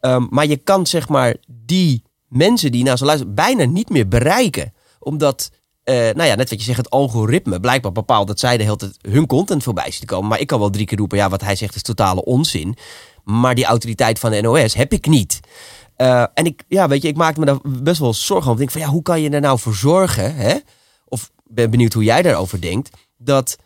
[0.00, 4.08] Ehm, maar je kan zeg maar die mensen die naar zo luisteren bijna niet meer
[4.08, 4.72] bereiken.
[4.98, 5.50] Omdat,
[5.84, 8.76] eh, nou ja, net wat je zegt, het algoritme blijkbaar bepaalt dat zij de hele
[8.76, 10.28] tijd hun content voorbij zien komen.
[10.28, 12.76] Maar ik kan wel drie keer roepen, ja, wat hij zegt is totale onzin.
[13.24, 15.40] Maar die autoriteit van de NOS heb ik niet.
[15.96, 18.52] Eh, en ik, ja, weet je, ik maakte me daar best wel zorgen om.
[18.52, 20.56] Ik denk van, ja, hoe kan je er nou voor zorgen, hè?
[21.04, 23.56] Of ben benieuwd hoe jij daarover denkt, dat...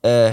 [0.00, 0.26] eh,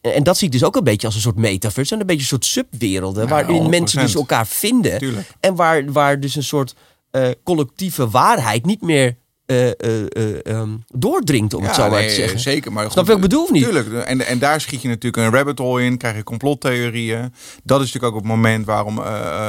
[0.00, 1.94] en dat zie ik dus ook een beetje als een soort metaverse.
[1.94, 3.28] En een beetje een soort subwerelden.
[3.28, 4.02] Waarin mensen 100%.
[4.02, 4.98] dus elkaar vinden.
[4.98, 5.30] Tuurlijk.
[5.40, 6.74] En waar, waar dus een soort
[7.10, 12.40] eh, collectieve waarheid niet meer ehm, doordringt, om het zo maar nee, te zeggen.
[12.40, 13.62] Zeker, maar je wat ik bedoel of niet?
[13.62, 13.92] Tuurlijk.
[13.92, 17.32] En, en daar schiet je natuurlijk een rabbit hole in, krijg je complottheorieën.
[17.62, 19.00] Dat is natuurlijk ook het moment waarom,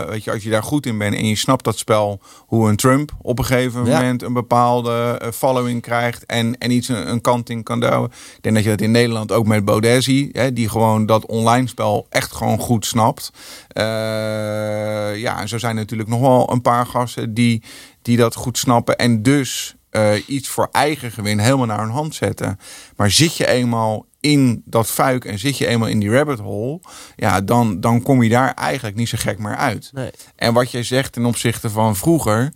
[0.10, 2.76] weet je, als je daar goed in bent en je snapt dat spel, hoe een
[2.76, 3.96] Trump op een gegeven Ja.
[4.00, 8.10] moment een bepaalde following krijgt en, en iets een, een kant in kan douwen.
[8.36, 11.26] Ik denk dat je dat in Nederland ook met Baudet ziet, hè, die gewoon dat
[11.26, 13.32] online spel echt gewoon goed snapt.
[13.76, 17.64] Eh, ja, en zo zijn er natuurlijk nog wel een paar gasten die,
[18.02, 22.16] die dat goed snappen en dus eh, iets voor eigen gewin helemaal naar hun hand
[22.16, 22.60] zetten.
[22.96, 26.80] Maar zit je eenmaal in dat fuik en zit je eenmaal in die rabbit hole,
[27.16, 29.90] ja, dan, dan kom je daar eigenlijk niet zo gek meer uit.
[29.94, 30.12] Nee.
[30.36, 32.54] En wat jij zegt ten opzichte van vroeger,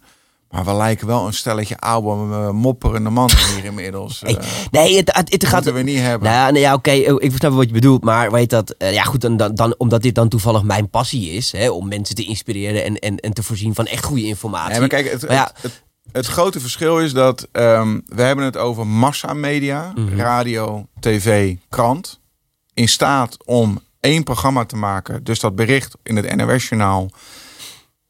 [0.50, 4.22] maar we lijken wel een stelletje oude eh, mopperende mannen hier inmiddels.
[4.22, 5.72] Nee, Eh, nee het, het, het gaat...
[5.72, 6.30] we niet hebben.
[6.30, 8.04] Nou ja, nee, ja oké, eh, ik snap wat je bedoelt.
[8.04, 11.52] Maar weet dat, ja goed, dan, dan, dan, omdat dit dan toevallig mijn passie is,
[11.52, 14.70] hè, om mensen te inspireren en, en, en te voorzien van echt goede informatie.
[14.72, 15.52] Nee, maar kijk, het, Maar ja,
[16.12, 20.16] het, grote verschil is dat ehm, we hebben het over massamedia, Mhm.
[20.18, 22.20] radio, tv, krant,
[22.74, 25.24] in staat om één programma te maken.
[25.24, 27.10] Dus dat bericht in het NOS-journaal.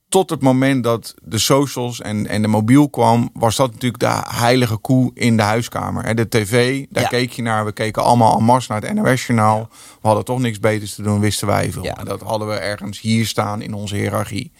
[0.09, 4.21] Tot het moment dat de socials en, en de mobiel kwam, was dat natuurlijk de
[4.35, 6.15] heilige koe in de huiskamer.
[6.15, 7.09] De tv, daar Ja.
[7.09, 7.65] keek je naar.
[7.65, 9.67] We keken allemaal en masse naar het NOS-journaal.
[9.71, 11.83] We hadden toch niks beters te doen, wisten wij veel.
[11.83, 11.97] Ja.
[11.97, 14.51] En dat hadden we ergens hier staan in onze hiërarchie.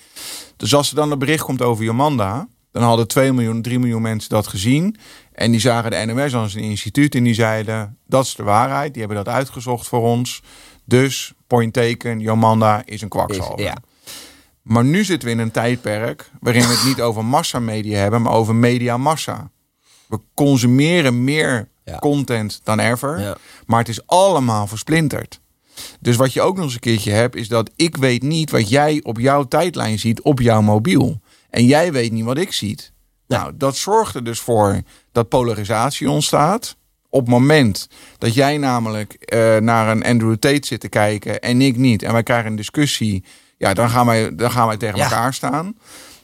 [0.58, 4.02] Dus als er dan een bericht komt over Jomanda, dan hadden 2 miljoen, 3 miljoen
[4.02, 4.96] mensen dat gezien.
[5.34, 8.94] En die zagen de NOS als een instituut en die zeiden, dat is de waarheid.
[8.94, 10.42] Die hebben dat uitgezocht voor ons.
[10.86, 13.62] Dus, point taken, Jomanda is een kwakzalver.
[13.66, 13.76] Ja.
[14.62, 18.34] Maar nu zitten we in een tijdperk waarin we het niet over massamedia hebben, maar
[18.34, 19.52] over media-massa.
[20.08, 21.98] We consumeren meer Ja.
[22.00, 23.38] content dan ever, Ja.
[23.66, 25.40] maar het is allemaal versplinterd.
[26.00, 28.70] Dus wat je ook nog eens een keertje hebt, is dat ik weet niet wat
[28.70, 31.20] jij op jouw tijdlijn ziet op jouw mobiel.
[31.50, 32.78] En jij weet niet wat ik zie.
[33.28, 36.76] Nou, dat zorgt er dus voor dat polarisatie ontstaat.
[37.10, 41.62] Op het moment dat jij namelijk eh, naar een Andrew Tate zit te kijken en
[41.62, 43.24] ik niet, en wij krijgen een discussie,
[43.60, 45.78] ja, dan gaan wij, dan gaan wij tegen elkaar staan.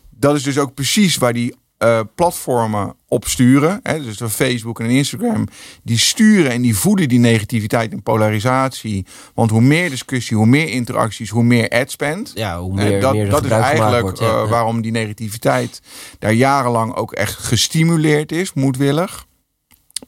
[0.09, 3.79] Dat is dus ook precies waar die eh, platformen op sturen.
[3.83, 5.47] Hè, dus Facebook en Instagram.
[5.83, 9.05] Die sturen en die voeden die negativiteit en polarisatie.
[9.33, 12.31] Want hoe meer discussie, hoe meer interacties, hoe meer adspend.
[12.35, 14.19] Ja, hoe meer, dat, meer er dat is eigenlijk wordt.
[14.19, 14.25] ja.
[14.25, 15.81] eh, waarom die negativiteit
[16.19, 19.25] daar jarenlang ook echt gestimuleerd is, moedwillig.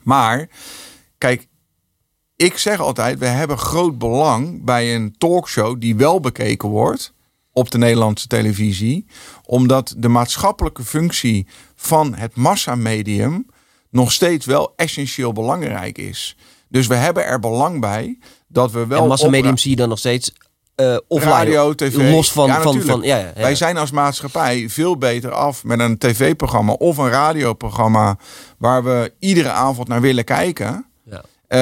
[0.01, 0.47] Maar,
[1.17, 1.47] kijk,
[2.35, 7.15] ik zeg altijd, we hebben groot belang bij een talkshow die wel bekeken wordt
[7.57, 9.05] op de Nederlandse televisie,
[9.45, 13.45] omdat de maatschappelijke functie van het massamedium
[13.89, 16.37] nog steeds wel essentieel belangrijk is.
[16.69, 18.17] Dus we hebben er belang bij
[18.47, 20.31] dat we wel en massamedium zie je dan nog steeds
[21.07, 21.31] offline.
[21.31, 22.11] Radio, tv.
[22.11, 23.33] Los van, Ja, van, van ja, ja.
[23.35, 28.17] Wij zijn als maatschappij veel beter af met een tv-programma of een radioprogramma
[28.57, 30.86] waar we iedere avond naar willen kijken.
[31.47, 31.59] Eh,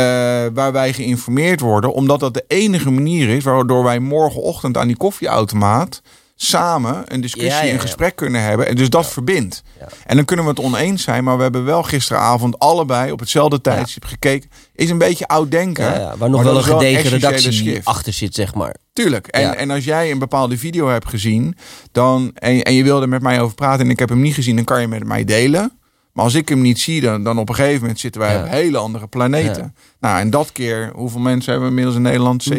[0.53, 4.97] waar wij geïnformeerd worden, omdat dat de enige manier is waardoor wij morgenochtend aan die
[4.97, 6.01] koffieautomaat
[6.35, 7.73] samen een discussie, Ja, ja, ja.
[7.73, 8.67] een gesprek kunnen hebben.
[8.67, 9.63] En dus dat verbindt.
[10.05, 13.61] En dan kunnen we het oneens zijn, maar we hebben wel gisteravond allebei op hetzelfde
[13.61, 14.49] tijdstip gekeken.
[14.75, 15.83] Is een beetje oud denken.
[15.85, 17.85] Ja, ja, waar nog wel een gedegen redactie shift.
[17.85, 18.75] achter zit, zeg maar.
[18.93, 19.27] Tuurlijk.
[19.27, 21.57] En, en als jij een bepaalde video hebt gezien
[21.91, 24.55] dan, en, en je wilde met mij over praten en ik heb hem niet gezien,
[24.55, 25.79] dan kan je met mij delen.
[26.15, 28.43] Maar als ik hem niet zie, dan, dan op een gegeven moment zitten wij Ja.
[28.43, 29.75] op hele andere planeten.
[29.99, 32.45] Nou, en dat keer, hoeveel mensen hebben we inmiddels in Nederland?
[32.45, 32.57] Mhm.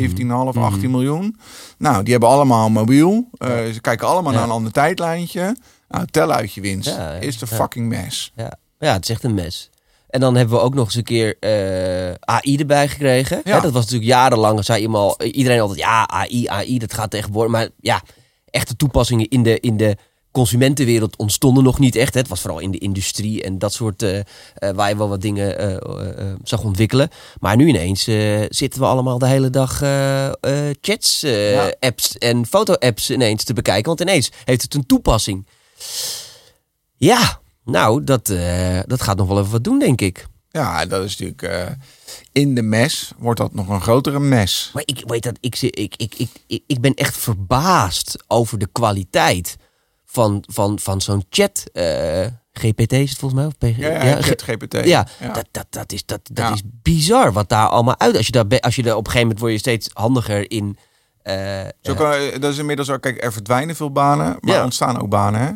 [0.54, 1.36] 17,5, 18 miljoen.
[1.78, 3.28] Nou, die hebben allemaal mobiel.
[3.38, 4.38] Eh, ze kijken allemaal Ja.
[4.38, 5.56] naar een ander tijdlijntje.
[5.88, 6.98] Nou, tel uit je winst.
[7.20, 8.32] Is de fucking mes.
[8.36, 8.58] Ja.
[8.78, 9.70] ja, het is echt een mes.
[10.08, 13.40] En dan hebben we ook nog eens een keer eh, AI erbij gekregen.
[13.44, 17.52] Hè, dat was natuurlijk jarenlang, zei iemand, iedereen altijd, ja, AI, AI, dat gaat tegenwoordig.
[17.52, 18.02] Maar ja,
[18.50, 19.96] echte toepassingen in de, in de
[20.36, 22.14] consumentenwereld ontstonden nog niet echt.
[22.14, 22.20] Hè.
[22.20, 24.24] Het was vooral in de industrie en dat soort eh, eh,
[24.74, 27.08] waar je wel wat dingen eh, zag ontwikkelen.
[27.40, 28.02] Maar nu ineens
[28.48, 29.78] zitten we allemaal de hele dag
[30.80, 31.74] chats, Ja.
[31.80, 33.86] apps en foto-apps ineens te bekijken.
[33.86, 35.46] Want ineens heeft het een toepassing.
[36.96, 38.26] Ja, nou, dat,
[38.86, 40.26] dat gaat nog wel even wat doen, denk ik.
[40.50, 41.76] Ja, dat is natuurlijk
[42.32, 44.70] in de mes wordt dat nog een grotere mes.
[44.74, 46.14] Maar ik weet dat, ik, ik, ik,
[46.46, 49.56] ik, ik ben echt verbaasd over de kwaliteit
[50.16, 51.64] van, van, van zo'n chat.
[51.72, 53.48] eh, GPT is het volgens mij?
[53.50, 53.78] Of PG?
[53.78, 54.72] Ja, ChatGPT.
[54.74, 55.32] ja, Ja.
[55.32, 58.16] Dat, dat, dat, is, dat, dat is bizar wat daar allemaal uit.
[58.16, 60.78] Als je, daar, als je daar op een gegeven moment word je steeds handiger in.
[61.22, 61.34] eh,
[61.82, 65.00] Zo eh, kan, dat is inmiddels ook, kijk, er verdwijnen veel banen, maar er ontstaan
[65.00, 65.40] ook banen.
[65.40, 65.50] Hè?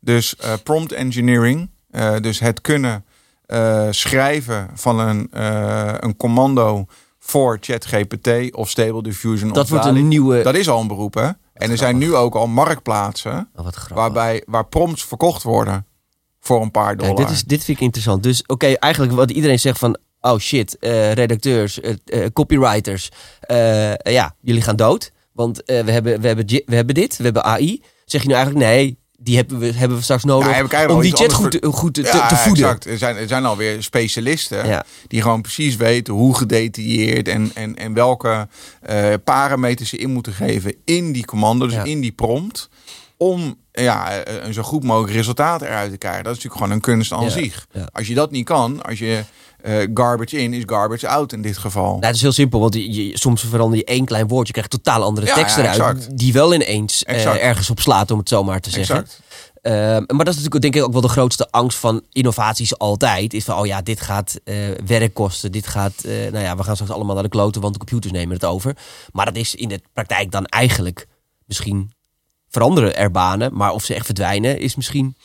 [0.00, 3.04] Dus eh, prompt engineering, eh, dus het kunnen
[3.46, 6.86] eh, schrijven van een, eh, een commando
[7.26, 9.52] voor ChatGPT of Stable Diffusion.
[9.52, 10.42] dat wordt een nieuwe.
[10.42, 11.30] Dat is al een beroep, hè?
[11.52, 15.86] En er zijn nu ook al marktplaatsen Oh, waarbij, waar prompts verkocht worden
[16.40, 17.14] voor een paar dollar.
[17.14, 18.22] Kijk, dit, is, dit vind ik interessant.
[18.22, 19.98] Dus oké, eigenlijk wat iedereen zegt van...
[20.20, 23.10] Oh shit, eh, redacteurs, eh, eh, copywriters.
[24.02, 25.12] ja, jullie gaan dood.
[25.32, 27.82] Want we, hebben, we, hebben, we hebben dit, we hebben AI.
[28.04, 30.70] Zeg je nu eigenlijk nee, die hebben we, hebben we straks nodig...
[30.70, 32.64] Ja, om die chat goed, te, goed te, Ja, te voeden.
[32.64, 32.86] Exact.
[32.86, 34.84] Er zijn, er zijn alweer specialisten Ja.
[35.08, 38.48] die gewoon precies weten hoe gedetailleerd en, en, en welke
[38.80, 42.68] eh, parameters ze in moeten geven in die commando, dus in die prompt,
[43.16, 46.24] om ja, een zo goed mogelijk resultaat eruit te krijgen.
[46.24, 47.66] Dat is natuurlijk gewoon een kunst aan zich.
[47.92, 49.24] Als je dat niet kan, als je
[49.66, 51.90] eh, garbage in is garbage out in dit geval.
[51.92, 54.52] Nou, het is heel simpel, want je, je- soms verander je één klein woordje, je
[54.52, 58.18] krijgt totaal andere Ja, tekst ja, eruit, die wel ineens eh, ergens op slaat, om
[58.18, 58.96] het zo maar te zeggen.
[58.96, 59.20] exact.
[59.62, 63.34] Ehm, maar dat is natuurlijk denk ik ook wel de grootste angst van innovaties altijd.
[63.34, 64.54] Is van, oh ja, dit gaat eh,
[64.86, 65.52] werk kosten.
[65.52, 68.34] Dit gaat, nou ja, we gaan straks allemaal naar de kloten, want de computers nemen
[68.34, 68.76] het over.
[69.12, 71.06] Maar dat is in de praktijk dan eigenlijk
[71.46, 71.90] misschien
[72.48, 73.54] veranderen er banen.
[73.54, 75.16] Maar of ze echt verdwijnen is misschien...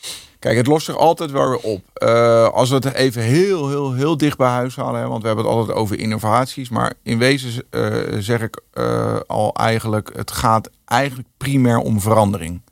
[0.42, 1.82] Kijk, het lost zich altijd wel weer op.
[1.94, 5.26] Eh, als we het even heel, heel, heel dicht bij huis halen, hè, want we
[5.26, 6.68] hebben het altijd over innovaties.
[6.68, 12.62] Maar in wezen eh, zeg ik eh, al eigenlijk, het gaat eigenlijk primair om verandering.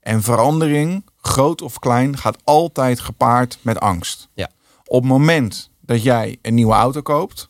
[0.00, 4.28] En verandering, groot of klein, gaat altijd gepaard met angst.
[4.34, 4.50] Ja.
[4.84, 7.48] Op het moment dat jij een nieuwe auto koopt,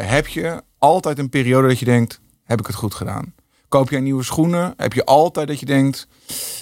[0.00, 3.34] heb je altijd een periode dat je denkt, heb ik het goed gedaan?
[3.68, 6.08] Koop je nieuwe schoenen, heb je altijd dat je denkt,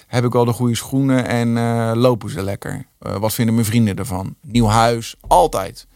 [0.06, 2.86] heb ik wel de goede schoenen en eh, lopen ze lekker?
[2.98, 4.34] Eh, wat vinden mijn vrienden ervan?
[4.42, 5.86] Nieuw huis, altijd.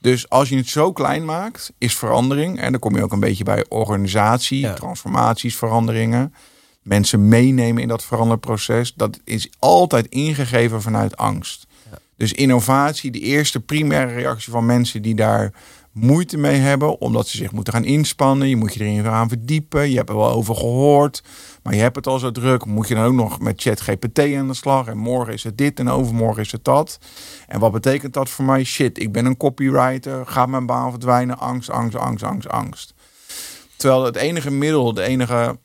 [0.00, 2.60] Dus als je het zo klein maakt, is verandering.
[2.60, 4.74] En dan kom je ook een beetje bij organisatie, Ja.
[4.74, 6.34] transformaties, veranderingen.
[6.82, 8.94] Mensen meenemen in dat veranderproces.
[8.94, 11.66] Dat is altijd ingegeven vanuit angst.
[12.16, 15.52] Dus innovatie, de eerste primaire reactie van mensen die daar
[15.92, 18.48] moeite mee hebben, omdat ze zich moeten gaan inspannen.
[18.48, 19.90] Je moet je erin gaan verdiepen.
[19.90, 21.22] Je hebt er wel over gehoord,
[21.62, 22.64] maar je hebt het al zo druk.
[22.64, 24.86] Moet je dan ook nog met ChatGPT aan de slag?
[24.86, 26.98] En morgen is het dit en overmorgen is het dat.
[27.48, 28.64] En wat betekent dat voor mij?
[28.64, 30.26] Shit, ik ben een copywriter.
[30.26, 31.38] Gaat mijn baan verdwijnen?
[31.38, 32.94] Angst, angst, angst, angst, angst.
[33.76, 35.58] Terwijl het enige middel, de enige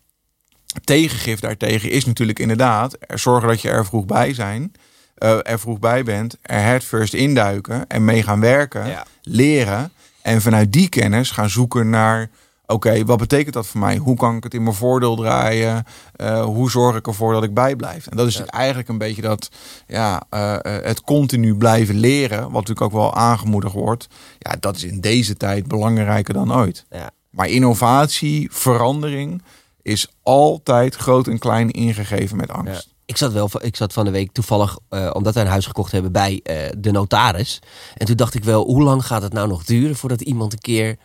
[0.83, 4.71] tegengif daartegen is natuurlijk inderdaad er zorgen dat je er vroeg bij zijn.
[5.15, 9.05] eh, er vroeg bij bent, er het first induiken en mee gaan werken, Ja.
[9.21, 9.91] leren
[10.25, 12.29] en vanuit die kennis gaan zoeken naar,
[12.65, 13.97] oké, wat betekent dat voor mij?
[13.97, 15.83] Hoe kan ik het in mijn voordeel draaien?
[16.15, 18.07] Eh, hoe zorg ik ervoor dat ik bijblijf?
[18.07, 19.49] En dat is eigenlijk een beetje dat,
[19.87, 24.07] ja, eh, eh, het continu blijven leren, wat natuurlijk ook wel aangemoedigd wordt.
[24.39, 26.85] Ja, dat is in deze tijd belangrijker dan ooit.
[26.89, 27.09] Ja.
[27.29, 29.43] Maar innovatie, verandering
[29.81, 32.87] is altijd groot en klein ingegeven met angst.
[32.87, 32.94] Ja.
[33.05, 35.91] Ik zat, wel, ik zat van de week toevallig, eh, omdat wij een huis gekocht
[35.91, 37.59] hebben, bij eh, de notaris.
[37.97, 40.59] En toen dacht ik wel, hoe lang gaat het nou nog duren voordat iemand een
[40.59, 40.97] keer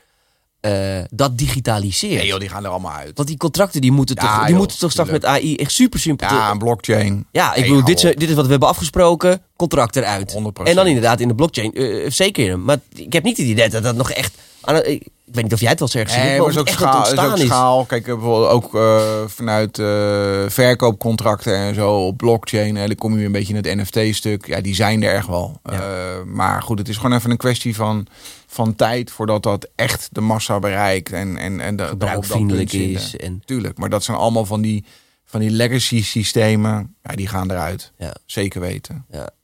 [0.61, 2.19] eh, dat digitaliseert?
[2.19, 3.13] Nee joh, die gaan er allemaal uit.
[3.15, 6.01] Want die contracten die moeten, Ja, toch, die moeten toch straks met AI echt super
[6.01, 6.29] simpel.
[6.29, 7.27] Ja, een blockchain.
[7.33, 10.37] Ja, ik bedoel, dit, dit is wat we hebben afgesproken, contract eruit.
[10.39, 10.63] 100%.
[10.63, 11.73] En dan inderdaad in de blockchain,
[12.13, 12.59] zeker.
[12.59, 14.35] Maar ik heb niet het idee dat dat nog echt...
[14.61, 16.69] aan het- ik, weet niet of jij het wel zegt, Nee, maar het is ook
[16.69, 17.03] schaal.
[17.07, 17.47] Het is is.
[17.49, 17.85] schaal.
[17.85, 22.77] Kijk, bijvoorbeeld ook eh, vanuit eh, verkoopcontracten en zo op blockchain.
[22.77, 24.47] eh, dan kom je weer een beetje in het NFT-stuk.
[24.47, 25.61] Ja, die zijn er echt wel.
[25.65, 25.73] Ja.
[25.73, 28.07] Eh, maar goed, het is gewoon even een kwestie van,
[28.47, 31.13] van tijd voordat dat echt de massa bereikt.
[31.13, 33.17] En, en, en de, Gebruikvriendelijk is.
[33.17, 34.85] En, Tuurlijk, maar dat zijn allemaal van die,
[35.25, 36.95] van die legacy systemen.
[37.03, 37.93] Ja, die gaan eruit.
[37.99, 38.15] ja.
[38.27, 39.05] Zeker weten.
[39.11, 39.39] B-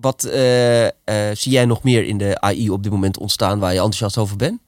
[0.00, 0.92] Wat eh, eh,
[1.32, 4.36] zie jij nog meer in de AI op dit moment ontstaan waar je enthousiast over
[4.36, 4.60] bent?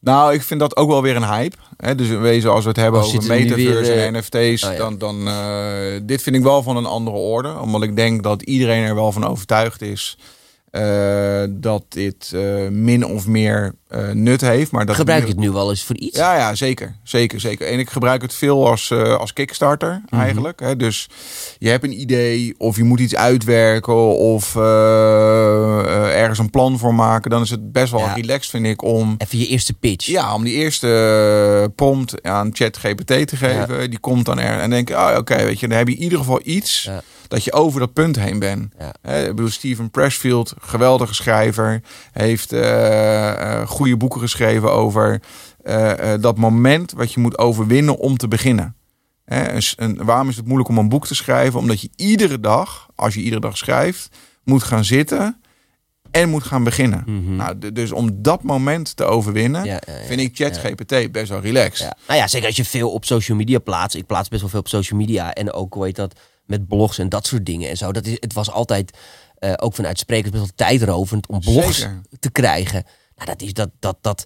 [0.00, 1.56] Nou, ik vind dat ook wel weer een hype.
[1.76, 1.94] Hè?
[1.94, 4.78] Dus in wezen, als we het hebben Oh, over metaverse weer, en NFT's, oh ja.
[4.78, 7.58] dan, dan eh, dit vind ik wel van een andere orde.
[7.58, 10.18] Omdat ik denk dat iedereen er wel van overtuigd is
[10.74, 14.70] eh, dat dit eh, min of meer eh, nut heeft.
[14.70, 16.18] Maar dat Gebruik je het nu wel eens voor iets?
[16.18, 16.96] Ja, ja, zeker.
[17.02, 17.66] Zeker, zeker.
[17.66, 20.20] En ik gebruik het veel als, als kickstarter Mhm.
[20.20, 20.60] eigenlijk.
[20.60, 20.76] Hè.
[20.76, 21.08] Dus
[21.58, 27.30] je hebt een idee of je moet iets uitwerken of ergens een plan voor maken.
[27.30, 28.14] Dan is het best wel Ja.
[28.14, 29.14] relaxed, vind ik, om...
[29.18, 30.06] Even je eerste pitch.
[30.06, 33.90] Ja, om die eerste prompt aan ChatGPT te geven.
[33.90, 36.02] Die komt dan er en denk je, oh, oké, weet je, dan heb je in
[36.02, 37.02] ieder geval iets Ja.
[37.28, 38.74] Dat je over dat punt heen bent.
[38.78, 39.20] Ja.
[39.20, 45.20] Ik bedoel, Steven Pressfield, geweldige schrijver, heeft eh, goede boeken geschreven over
[45.62, 48.76] eh, dat moment wat je moet overwinnen om te beginnen.
[49.24, 51.60] Hè, een waarom is het moeilijk om een boek te schrijven?
[51.60, 54.08] Omdat je iedere dag, als je iedere dag schrijft,
[54.44, 55.40] moet gaan zitten
[56.10, 57.02] en moet gaan beginnen.
[57.06, 57.36] Mhm.
[57.36, 60.06] Nou, dus om dat moment te overwinnen, Ja, ja, ja.
[60.06, 61.94] vind ik ChatGPT best wel relaxed.
[62.06, 63.96] Nou ja, zeker als je veel op social media plaatst.
[63.96, 65.32] Ik plaats best wel veel op social media.
[65.32, 67.92] En ook, hoe heet dat, met blogs en dat soort dingen en zo.
[67.92, 68.98] Dat is, het was altijd,
[69.38, 72.00] eh, ook vanuit sprekers, best wel tijdrovend om blogs Zeker.
[72.18, 72.84] te krijgen.
[73.16, 74.24] Nou, dat is dat, dat, dat...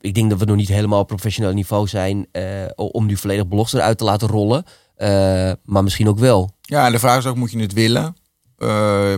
[0.00, 2.44] Ik denk dat we nog niet helemaal op professioneel niveau zijn eh,
[2.76, 4.64] om nu volledig blogs eruit te laten rollen.
[4.96, 6.50] Eh, maar misschien ook wel.
[6.60, 8.16] Ja, en de vraag is ook, moet je het willen?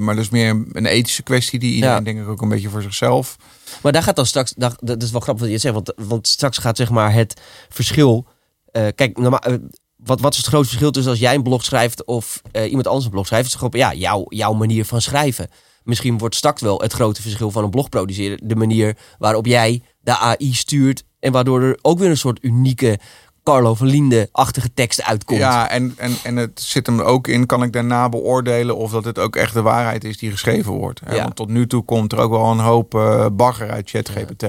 [0.01, 2.03] Maar dat is meer een ethische kwestie die iedereen Ja.
[2.03, 3.37] denk ik ook een beetje voor zichzelf.
[3.83, 6.29] Maar daar gaat dan straks, daar, dat is wel grappig wat je zegt, want, want
[6.29, 8.27] straks gaat zeg maar het verschil.
[8.71, 9.43] kijk, normaal,
[10.07, 12.87] wat, wat is het grote verschil tussen als jij een blog schrijft of eh, iemand
[12.87, 13.45] anders een blog schrijft?
[13.45, 15.49] Het is gewoon ja, jouw, jouw manier van schrijven.
[15.83, 19.83] Misschien wordt straks wel het grote verschil van een blog produceren de manier waarop jij
[20.01, 22.99] de AI stuurt en waardoor er ook weer een soort unieke
[23.43, 25.41] Carlo van Linde-achtige tekst uitkomt.
[25.41, 29.05] Ja, en, en, en het zit hem ook in, kan ik daarna beoordelen of dat
[29.05, 31.01] het ook echt de waarheid is die geschreven wordt.
[31.05, 31.15] Hè?
[31.15, 31.23] Ja.
[31.23, 34.47] Want tot nu toe komt er ook wel een hoop eh, bagger uit ChatGPT.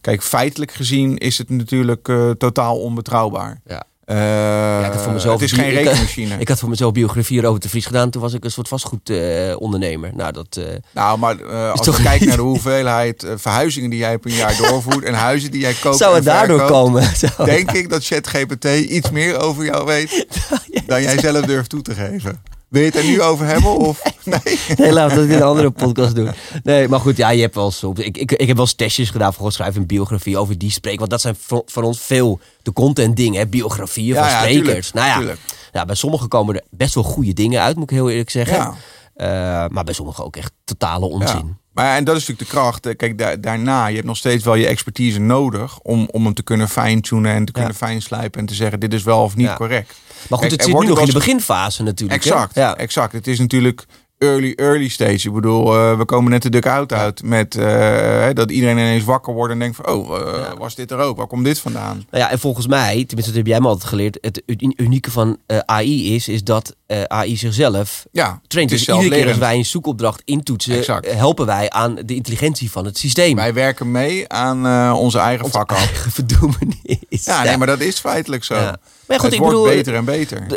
[0.00, 3.60] Kijk, feitelijk gezien is het natuurlijk eh, totaal onbetrouwbaar.
[3.64, 3.84] Ja.
[4.04, 6.36] Eh, ik had voor mezelf het is geen rekenmachine.
[6.38, 8.10] Ik had voor mezelf biografie Robert de Vries gedaan.
[8.10, 10.10] Toen was ik een soort vastgoedondernemer.
[10.14, 10.56] nou, dat...
[10.56, 14.18] eh, nou, maar eh, als toch je kijkt naar de hoeveelheid eh, verhuizingen die jij
[14.18, 17.02] per jaar doorvoert en huizen die jij koopt zou het daardoor verkoopt, komen?
[17.36, 20.26] Zou- denk ik dat ChatGPT iets meer over jou weet
[20.86, 22.42] dan jij zelf durft toe te geven.
[22.72, 23.76] Wil je het er nu over hebben?
[23.76, 24.58] Of nee?
[24.76, 26.30] Nee, laten we dat in een andere podcast doen.
[26.62, 27.98] Nee, maar goed, ja, je hebt wel soms.
[27.98, 30.98] Ik, ik, ik heb wel eens testjes gedaan voor schrijven een biografie over die spreek.
[30.98, 34.64] Want dat zijn voor, voor ons veel de content dingen, hè, biografieën van Ja, sprekers.
[34.64, 35.86] tuurlijk, nou ja, tuurlijk.
[35.86, 38.56] bij sommigen komen er best wel goede dingen uit, moet ik heel eerlijk zeggen.
[38.56, 38.74] Ja.
[39.14, 41.56] Eh, maar bij sommigen ook echt totale onzin.
[41.72, 42.86] Maar en dat is natuurlijk de kracht.
[42.86, 46.34] Eh, Kijk, da- daarna, je hebt nog steeds wel je expertise nodig om, om hem
[46.34, 49.46] te kunnen fine-tunen en te kunnen fijn-slijpen en te zeggen dit is wel of niet
[49.46, 49.54] Ja.
[49.54, 49.88] correct.
[49.88, 52.24] Maar goed, Kijk, het zit nu nog in de beginfase natuurlijk.
[52.24, 52.30] hè?
[52.30, 52.76] Exact, Ja.
[52.76, 53.12] exact.
[53.12, 53.84] Het is natuurlijk
[54.22, 55.26] early, early stage.
[55.28, 59.32] Ik bedoel, eh, we komen net de duck-out uit met eh, dat iedereen ineens wakker
[59.34, 61.16] wordt en denkt van, oh, eh, was dit er ook?
[61.16, 62.04] Waar komt dit vandaan?
[62.10, 64.42] Nou ja, en volgens mij, tenminste dat heb jij me altijd geleerd, het
[64.76, 68.70] unieke van AI is, is dat AI zichzelf Ja, traint.
[68.70, 71.12] Dus iedere keer als wij een zoekopdracht intoetsen, Exact.
[71.12, 73.36] helpen wij aan de intelligentie van het systeem.
[73.36, 75.78] Wij werken mee aan onze eigen Ons vak af.
[75.78, 77.24] eigen verdoemenis.
[77.24, 78.54] Ja, nee, maar dat is feitelijk zo.
[78.54, 78.76] Ja.
[79.06, 80.48] Maar goed, het ik wordt bedoel, beter en beter.
[80.48, 80.56] De-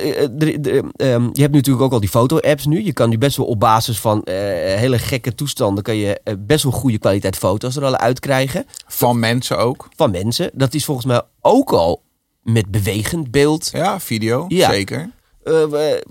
[0.97, 2.83] eh, ehm, je hebt natuurlijk ook al die foto-apps nu.
[2.85, 4.33] Je kan nu best wel op basis van eh,
[4.77, 5.83] hele gekke toestanden...
[5.83, 8.65] kan je eh, best wel goede kwaliteit foto's er al uitkrijgen.
[8.87, 9.87] Van mensen ook.
[9.95, 10.49] Van mensen.
[10.53, 12.03] Dat is volgens mij ook al
[12.41, 13.69] met bewegend beeld.
[13.73, 14.71] Ja, video, Ja.
[14.71, 15.09] zeker.
[15.43, 16.03] We-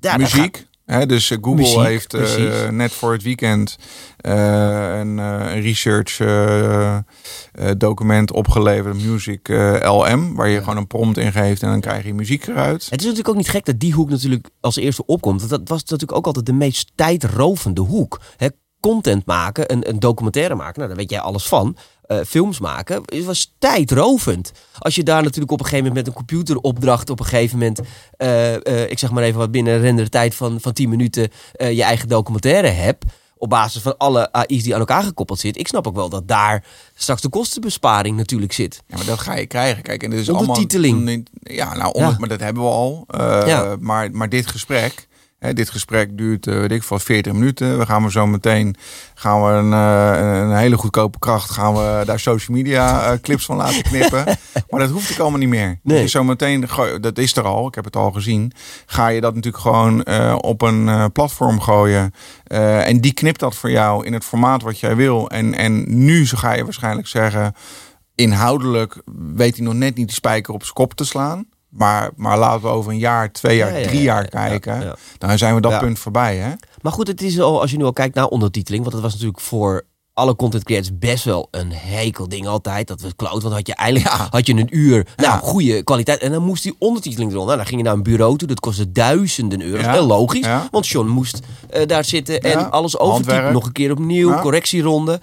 [0.00, 0.66] ja, Muziek.
[1.00, 3.76] Dus eh, Google Muziek, heeft eh, net voor het weekend
[4.16, 6.20] eh, een, een research
[7.76, 9.48] document opgeleverd, Music
[9.82, 12.82] LM, waar je gewoon een prompt in geeft en dan krijg je muziek eruit.
[12.82, 15.38] Het is natuurlijk ook niet gek dat die hoek natuurlijk als eerste opkomt.
[15.38, 18.20] Want dat was natuurlijk ook altijd de meest tijdrovende hoek.
[18.80, 21.76] Content maken, een, een documentaire maken, nou, daar weet jij alles van.
[22.02, 24.52] Eh, films maken, het was tijdrovend.
[24.78, 27.80] Als je daar natuurlijk op een gegeven moment met een computeropdracht op een gegeven moment,
[28.16, 31.30] eh, eh, ik zeg maar even wat binnen een rendere tijd van, van 10 minuten,
[31.52, 33.04] je eigen documentaire hebt.
[33.36, 35.58] Op basis van alle AI's die aan elkaar gekoppeld zit.
[35.58, 38.82] Ik snap ook wel dat daar straks de kostenbesparing natuurlijk zit.
[38.86, 39.82] Ja, maar dat ga je krijgen.
[39.82, 40.94] Kijk, en dit is Ondertiteling.
[40.94, 41.22] allemaal.
[41.42, 42.16] Ja, nou, onder, Ja.
[42.18, 43.04] maar dat hebben we al.
[43.46, 43.76] Ja.
[43.80, 45.08] maar, maar dit gesprek.
[45.42, 47.78] Hè, dit gesprek duurt, eh, weet ik veel, 40 minuten.
[47.78, 48.76] We gaan we zo meteen
[49.14, 51.50] gaan we een, eh, een hele goedkope kracht.
[51.50, 54.24] Gaan we daar social media eh, clips van laten knippen.
[54.70, 55.78] maar dat hoeft ik allemaal niet meer.
[55.82, 56.02] Nee.
[56.02, 56.68] Dus zo meteen,
[57.00, 57.66] dat is er al.
[57.66, 58.52] Ik heb het al gezien.
[58.86, 60.06] Ga je dat natuurlijk gewoon
[60.42, 62.14] op een platform gooien.
[62.84, 65.30] En die knipt dat voor jou in het formaat wat jij wil.
[65.30, 67.54] En, en nu ga je waarschijnlijk zeggen
[68.14, 69.02] inhoudelijk
[69.34, 71.46] weet hij nog net niet de spijker op zijn kop te slaan.
[71.72, 74.28] Maar, maar laten we over een jaar, twee jaar, Ja, ja, drie ja, jaar ja,
[74.28, 74.80] kijken.
[74.80, 74.96] ja.
[75.18, 75.78] Dan zijn we dat Ja.
[75.78, 76.36] punt voorbij.
[76.36, 76.52] Hè?
[76.82, 79.12] Maar goed, het is al, als je nu al kijkt naar ondertiteling, want dat was
[79.12, 82.88] natuurlijk voor alle content creators best wel een hekel ding altijd.
[82.88, 83.42] Dat was cloud.
[83.42, 85.06] Want had je eigenlijk had je een uur.
[85.16, 86.20] Nou, goede kwaliteit.
[86.20, 87.56] En dan moest die ondertiteling eronder.
[87.56, 88.48] Nou, dan ging je naar een bureau toe.
[88.48, 89.86] Dat kostte duizenden euro's.
[89.86, 90.46] Heel logisch.
[90.70, 91.40] Want John moest
[91.76, 93.52] uh, daar zitten en alles overtypen.
[93.52, 94.40] Nog een keer opnieuw.
[94.40, 95.20] Correctieronde.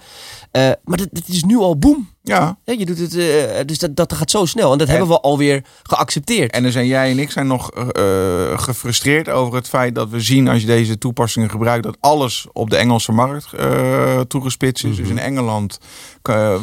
[0.52, 2.08] Uh, maar dat, dat, is nu al boom.
[2.22, 2.58] Ja.
[2.64, 3.24] ja je doet het, uh,
[3.66, 4.72] dus dat, dat gaat zo snel.
[4.72, 6.52] En dat hebben we alweer geaccepteerd.
[6.52, 10.20] En dan zijn jij en ik zijn nog uh, gefrustreerd over het feit dat we
[10.20, 13.48] zien als je deze toepassingen gebruikt, dat alles op de Engelse markt
[14.28, 14.96] toegespitst is.
[14.96, 15.16] Dus mhm.
[15.16, 15.78] in Engeland,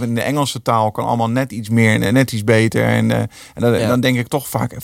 [0.01, 2.85] in de Engelse taal kan allemaal net iets meer en net iets beter.
[2.85, 4.77] En, en, dan, dan, denk ik toch vaak,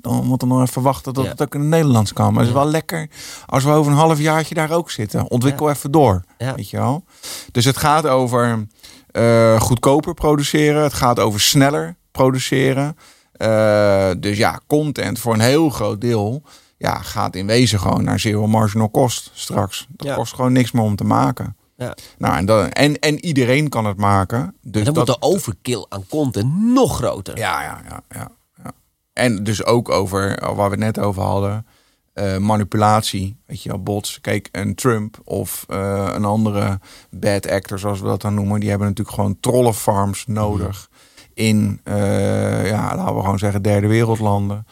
[0.00, 2.32] dan moet er nog even wachten tot het ook in het Nederlands kan.
[2.32, 3.08] Maar het is wel lekker
[3.46, 5.30] als we over een half jaartje daar ook zitten.
[5.30, 6.22] Ontwikkel even door.
[6.38, 7.04] Weet je wel?
[7.52, 8.66] Dus het gaat over
[9.12, 10.82] uh, goedkoper produceren.
[10.82, 12.96] Het gaat over sneller produceren.
[13.36, 16.42] Uh, dus ja, content voor een heel groot deel
[16.82, 19.86] ja, gaat in wezen gewoon naar zero marginal cost straks.
[19.90, 21.56] Dat kost gewoon niks meer om te maken.
[21.76, 21.94] Ja.
[22.18, 24.54] Nou, en, dan, en, en iedereen kan het maken.
[24.60, 27.38] Dus dan dat, wordt de overkill aan content nog groter.
[27.38, 28.28] Ja, ja, ja, ja,
[28.62, 28.72] ja.
[29.12, 31.66] En dus ook over waar we het net over hadden.
[32.14, 34.20] Uh, manipulatie, weet je wel, bots.
[34.20, 38.68] Kijk, een Trump of uh, een andere bad actor, zoals we dat dan noemen, die
[38.68, 40.90] hebben natuurlijk gewoon trollenfarms nodig
[41.34, 44.66] in, uh, ja, laten we gewoon zeggen, derde wereldlanden.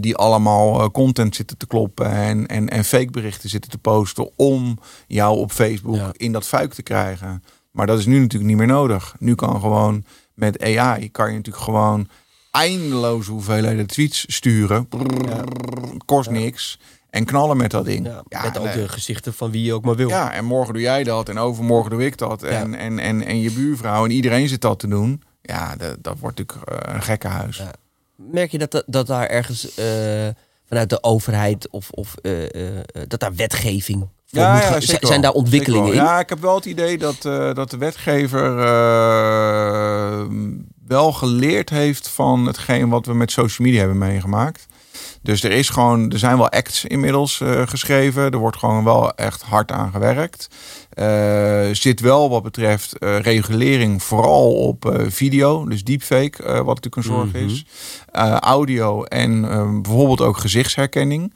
[0.00, 4.78] die allemaal content zitten te kloppen en, en, en fake berichten zitten te posten om
[5.06, 7.42] jou op Facebook in dat fuik te krijgen.
[7.70, 9.14] Maar dat is nu natuurlijk niet meer nodig.
[9.18, 12.08] Nu kan gewoon met AI, kan je natuurlijk gewoon
[12.58, 14.88] eindeloze hoeveelheden tweets sturen.
[16.04, 16.78] kost niks.
[17.10, 18.06] En knallen met dat ding.
[18.28, 20.08] Ja, met ook de gezichten van wie je ook maar wil.
[20.08, 21.28] Ja, en morgen doe jij dat.
[21.28, 22.42] En overmorgen doe ik dat.
[22.42, 24.04] En, en, en, en je buurvrouw.
[24.04, 25.22] En iedereen zit dat te doen.
[25.42, 27.62] Ja, dat, dat wordt natuurlijk uh, een gekke huis.
[28.14, 29.84] Merk je dat, dat daar ergens uh,
[30.66, 32.48] vanuit de overheid of, of uh,
[33.08, 35.94] dat daar wetgeving ja, ja zijn daar ontwikkelingen in?
[35.94, 37.22] Ja, ik heb wel het idee dat,
[37.54, 38.56] dat de wetgever
[40.88, 44.66] wel geleerd heeft van hetgeen wat we met social media hebben meegemaakt.
[45.22, 48.30] Dus er, is gewoon, er zijn wel acts inmiddels uh, geschreven.
[48.30, 50.48] Er wordt gewoon wel echt hard aan gewerkt.
[50.94, 57.02] Uh, zit wel wat betreft uh, regulering vooral op video, dus deepfake, wat natuurlijk een
[57.02, 57.44] zorg mhm.
[57.44, 57.64] is.
[58.40, 59.40] audio en
[59.82, 61.34] bijvoorbeeld ook gezichtsherkenning.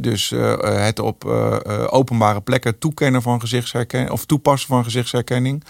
[0.00, 1.24] dus het op
[1.90, 5.64] openbare plekken toekennen van gezichtsherkenning of toepassen van gezichtsherkenning.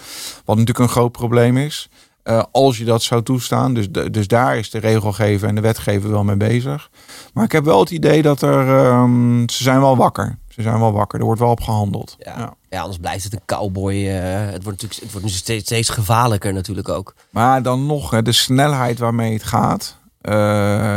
[0.45, 1.89] Wat natuurlijk een groot probleem is.
[2.23, 3.73] Uh, als je dat zou toestaan.
[3.73, 6.89] Dus, dus daar is de regelgever en de wetgever wel mee bezig.
[7.33, 8.91] Maar ik heb wel het idee dat er.
[8.91, 10.37] Um, ze zijn wel wakker.
[10.49, 11.19] Ze zijn wel wakker.
[11.19, 12.15] Er wordt wel op gehandeld.
[12.19, 12.79] Ja, ja.
[12.79, 13.93] anders blijft het een cowboy.
[13.93, 17.15] Uh, het wordt natuurlijk het wordt steeds, steeds gevaarlijker natuurlijk ook.
[17.29, 19.97] Maar dan nog, hè, de snelheid waarmee het gaat.
[20.21, 20.31] Uh,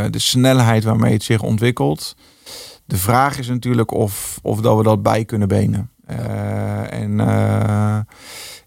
[0.09, 2.15] de snelheid waarmee het zich ontwikkelt.
[2.85, 5.89] De vraag is natuurlijk of, of dat we dat bij kunnen benen.
[6.89, 7.19] En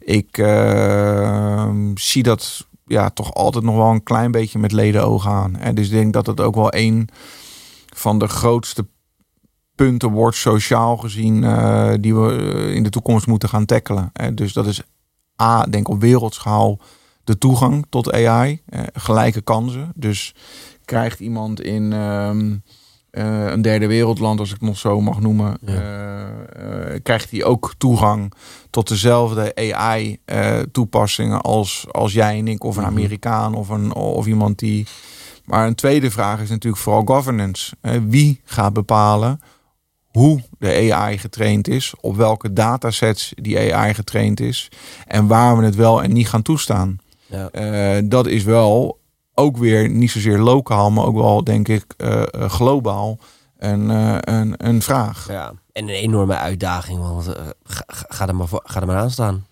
[0.09, 5.57] ik uh, zie dat ja, toch altijd nog wel een klein beetje met ledenogen aan.
[5.57, 7.09] En dus ik denk dat het ook wel een
[7.95, 8.87] van de grootste
[9.75, 14.13] punten wordt, sociaal gezien, uh, die we eh, in de toekomst moeten gaan tackelen.
[14.21, 14.83] Uh, dus dat is
[15.43, 16.79] A, denk op wereldschaal
[17.25, 19.93] de toegang tot AI, gelijke kansen.
[19.95, 20.35] Dus
[20.85, 21.93] krijgt iemand in.
[21.93, 22.57] Ehm,
[23.13, 25.73] uh, een derde wereldland, als ik het nog zo mag noemen, ja.
[25.73, 25.81] uh,
[26.65, 28.33] uh, krijgt hij ook toegang
[28.71, 32.91] tot dezelfde AI-toepassingen als, als jij en ik, of een mhm.
[32.91, 34.87] Amerikaan of, een, of iemand die.
[35.45, 37.77] Maar een tweede vraag is natuurlijk vooral governance.
[38.09, 39.41] wie gaat bepalen
[40.09, 44.69] hoe de AI getraind is, op welke datasets die AI getraind is
[45.07, 46.99] en waar we het wel en niet gaan toestaan?
[47.27, 48.01] Ja.
[48.01, 48.99] dat is wel
[49.39, 53.19] ook weer niet zozeer lokaal, maar ook wel, denk ik, uh, globaal
[53.59, 55.27] een, uh, een, een vraag.
[55.29, 57.29] Ja, en een enorme uitdaging, want
[57.63, 59.47] ga, ga, er maar voor, ga er maar aan staan.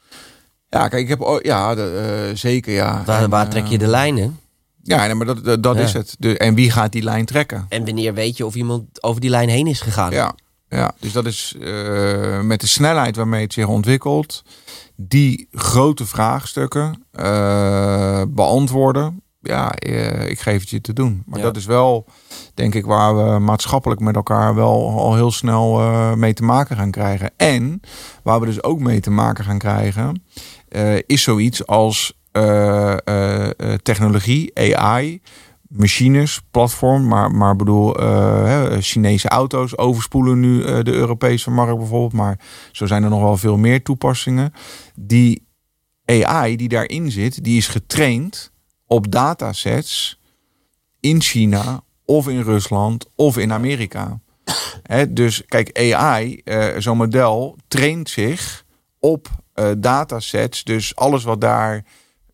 [0.68, 3.02] Ja, kijk, ik heb ja, de, zeker ja.
[3.04, 4.38] Waar, en, waar trek je de lijnen?
[4.82, 6.16] Ja, nee, maar dat, dat, is het.
[6.18, 7.66] De, en wie gaat die lijn trekken?
[7.68, 10.10] En wanneer weet je of iemand over die lijn heen is gegaan?
[10.10, 10.34] Ja,
[10.68, 11.54] ja dus dat is
[12.42, 14.42] met de snelheid waarmee het zich ontwikkelt,
[14.96, 17.06] die grote vraagstukken
[18.28, 21.22] beantwoorden ja, eh, ik geef het je te doen.
[21.26, 22.06] Maar dat is wel,
[22.54, 26.76] denk ik, waar we maatschappelijk met elkaar wel al heel snel uh, mee te maken
[26.76, 27.30] gaan krijgen.
[27.36, 27.80] En
[28.22, 30.22] waar we dus ook mee te maken gaan krijgen,
[30.68, 32.14] uh, is zoiets als
[33.82, 35.22] technologie, AI,
[35.68, 37.96] machines, platform, maar, maar bedoel,
[38.80, 42.12] Chinese auto's overspoelen nu de Europese markt bijvoorbeeld.
[42.12, 42.38] Maar
[42.72, 44.52] zo zijn er nog wel veel meer toepassingen.
[44.94, 45.46] Die
[46.04, 48.52] AI die daarin zit, die is getraind
[48.86, 50.20] op datasets
[51.00, 54.20] in China of in Rusland of in Amerika.
[55.08, 58.64] dus kijk, AI, uh, eh, zo'n model, traint zich
[58.98, 60.64] op eh, datasets.
[60.64, 61.84] Dus alles wat daar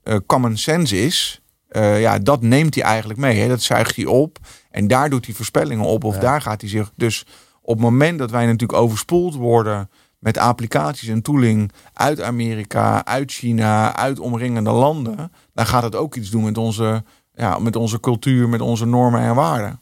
[0.02, 1.36] eh, common sense is,
[1.74, 3.48] ja, dat neemt hij eigenlijk mee.
[3.48, 4.38] Dat zuigt hij op
[4.70, 6.04] en daar doet hij voorspellingen op.
[6.04, 6.20] Of Ja.
[6.20, 6.92] daar gaat hij zich.
[6.96, 7.26] Dus
[7.60, 13.32] op het moment dat wij natuurlijk overspoeld worden met applicaties en tooling uit Amerika, uit
[13.32, 18.00] China, uit omringende landen, dan gaat het ook iets doen met onze, ja, met onze
[18.00, 19.80] cultuur, met onze normen en waarden.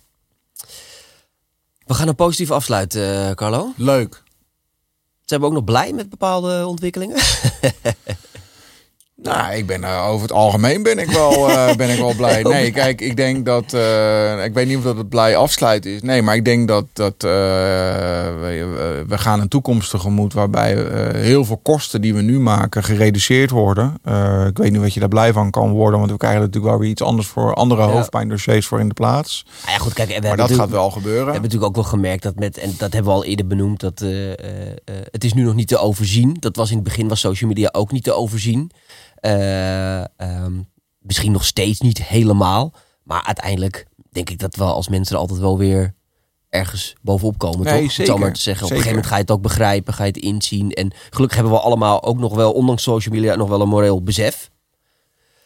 [1.86, 3.72] We gaan een positief afsluiten, eh, Carlo.
[3.76, 4.22] Leuk.
[5.24, 7.16] Zijn we ook nog blij met bepaalde ontwikkelingen?
[9.22, 12.42] Nou, ik ben eh, over het algemeen ben ik wel, eh, ben ik wel blij.
[12.42, 16.02] Nee, kijk, ik denk dat eh, ik weet niet of dat het blij afsluiten is.
[16.02, 21.60] Nee, maar ik denk dat dat we, we gaan een toekomst tegemoet waarbij heel veel
[21.62, 23.94] kosten die we nu maken gereduceerd worden.
[24.48, 26.72] Ik weet niet wat je daar blij van kan worden, want we krijgen er natuurlijk
[26.72, 27.88] wel weer iets anders voor andere Ja.
[27.88, 29.44] hoofdpijndossiers voor in de plaats.
[29.60, 31.24] Nou ja, goed, kijk, we Maar dat gaat wel gebeuren.
[31.24, 33.80] We hebben natuurlijk ook wel gemerkt dat met, en dat hebben we al eerder benoemd,
[33.80, 34.04] dat
[35.10, 36.36] het is nu nog niet te overzien.
[36.38, 38.70] Dat was in het begin was social media ook niet te overzien.
[39.20, 40.60] Eh, ehm,
[40.98, 42.72] misschien nog steeds niet helemaal.
[43.02, 45.94] Maar uiteindelijk denk ik dat we als mensen er altijd wel weer
[46.48, 47.64] ergens bovenop komen.
[47.64, 47.92] Nee, toch?
[47.92, 48.18] Zeker.
[48.18, 48.64] maar te zeggen.
[48.64, 50.70] Op een gegeven moment ga je het ook begrijpen, ga je het inzien.
[50.72, 54.02] En gelukkig hebben we allemaal ook nog wel, ondanks social media, nog wel een moreel
[54.02, 54.50] besef.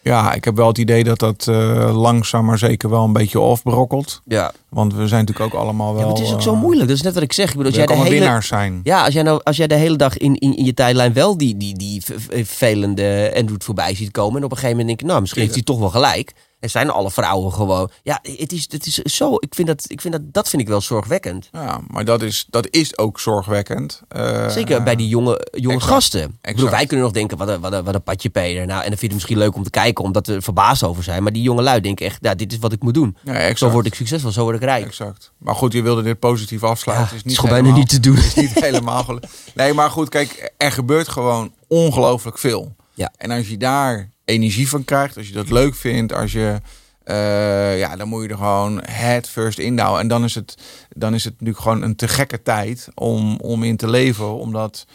[0.05, 3.38] Ja, ik heb wel het idee dat dat eh, langzaam maar zeker wel een beetje
[3.38, 4.20] afbrokkelt.
[4.24, 4.52] Ja.
[4.68, 6.02] Want we zijn natuurlijk ook allemaal wel...
[6.02, 6.88] ja het is ook eh, zo moeilijk.
[6.88, 7.50] Dat is net wat ik zeg.
[7.50, 8.80] Ik bedoel, als jij de hele, winnaars zijn.
[8.82, 11.36] Ja, als jij, nou, als jij de hele dag in, in, in je tijdlijn wel
[11.36, 14.36] die, die, die vervelende Android voorbij ziet komen.
[14.36, 16.32] En op een gegeven moment denk je, nou, misschien heeft hij toch wel gelijk.
[16.65, 17.91] En zijn alle vrouwen gewoon.
[18.03, 19.35] Ja, het is, het is zo.
[19.39, 21.49] Ik vind dat, ik vind dat, dat vind ik wel zorgwekkend.
[21.53, 24.03] Ja, maar dat is, dat is ook zorgwekkend.
[24.09, 26.39] Eh, Zeker bij die jonge, jonge exact, gasten.
[26.43, 28.67] Ik bedoel, wij kunnen nog denken, wat een, wat een, wat een patje Peter.
[28.67, 30.83] Nou, en dan vind je het misschien leuk om te kijken, omdat we er verbaasd
[30.83, 31.23] over zijn.
[31.23, 33.17] Maar die jonge lui denken echt, ja, dit is wat ik moet doen.
[33.25, 33.55] Ja.
[33.55, 34.85] Zo word ik succesvol, zo word ik rijk.
[34.85, 35.33] Exact.
[35.39, 37.07] Maar goed, je wilde dit positief Ja, afsluiten.
[37.07, 38.17] het is is niet gewoon bijna niet te doen.
[38.17, 39.19] Het is niet helemaal
[39.55, 42.75] Nee, maar goed, kijk, er gebeurt gewoon ongelooflijk veel.
[42.95, 43.12] Ja.
[43.17, 46.61] En als je daar energie van krijgt, als je dat leuk vindt, als je...
[47.05, 50.01] eh, ja, dan moet je er gewoon head first indouwen.
[50.01, 50.55] En dan is het,
[50.89, 54.35] dan is het nu gewoon een te gekke tijd om, om in te leven.
[54.35, 54.87] Omdat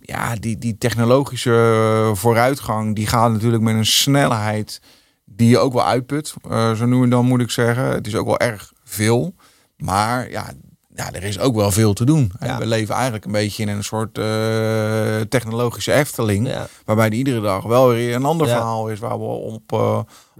[0.00, 4.80] ja, die, die technologische vooruitgang, die gaat natuurlijk met een snelheid
[5.24, 6.34] die je ook wel uitput.
[6.50, 7.84] Eh, zo nu en dan moet ik zeggen.
[7.84, 9.34] Het is ook wel erg veel.
[9.76, 10.52] Maar ja,
[10.96, 12.32] ja er is ook wel veel te doen.
[12.38, 12.58] En Ja.
[12.58, 16.48] We leven eigenlijk een beetje in een soort eh, technologische efteling.
[16.48, 16.66] Ja.
[16.84, 18.52] Waarbij er iedere dag wel weer een ander Ja.
[18.56, 19.98] verhaal is waar we op, eh,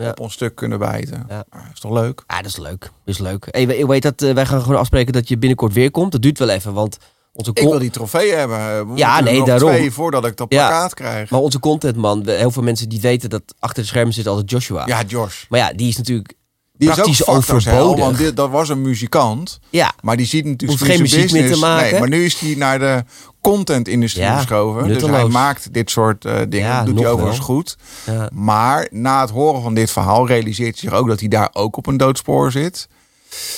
[0.09, 1.24] op ons stuk kunnen bijten.
[1.28, 1.44] Ja.
[1.50, 2.24] Maar is toch leuk?
[2.26, 2.80] Ja, dat is leuk.
[2.80, 3.46] Dat is leuk.
[3.50, 6.12] Hey, we- weet dat, eh, wij gaan gewoon afspreken dat je binnenkort weer komt.
[6.12, 6.96] Dat duurt wel even, want
[7.32, 8.88] onze Ik wil die trofee hebben.
[8.92, 9.68] We Ja, nee, daarom.
[9.70, 10.66] twee voordat ik dat Ja.
[10.68, 11.30] plakkaat krijg.
[11.30, 14.86] Maar onze contentman, heel veel mensen die weten dat achter de schermen zit altijd Joshua.
[14.86, 15.44] Ja, Josh.
[15.48, 16.34] Maar ja, die is natuurlijk
[16.79, 18.05] Die praktisch is ook overbodig.
[18.05, 19.59] want dit, dat was een muzikant.
[19.70, 21.91] Ja, Maar die ziet natuurlijk Hoeft geen muziek meer te maken.
[21.91, 23.05] Nee, maar nu is hij naar de
[23.41, 24.89] content-industrie Ja, geschoven.
[24.89, 26.68] Dus hij maakt dit soort eh, dingen.
[26.68, 27.47] Ja, doet hij overigens wel.
[27.47, 27.77] goed.
[28.07, 28.31] ja.
[28.33, 31.77] Maar na het horen van dit verhaal realiseert hij zich ook dat hij daar ook
[31.77, 32.89] op een doodspoor zit.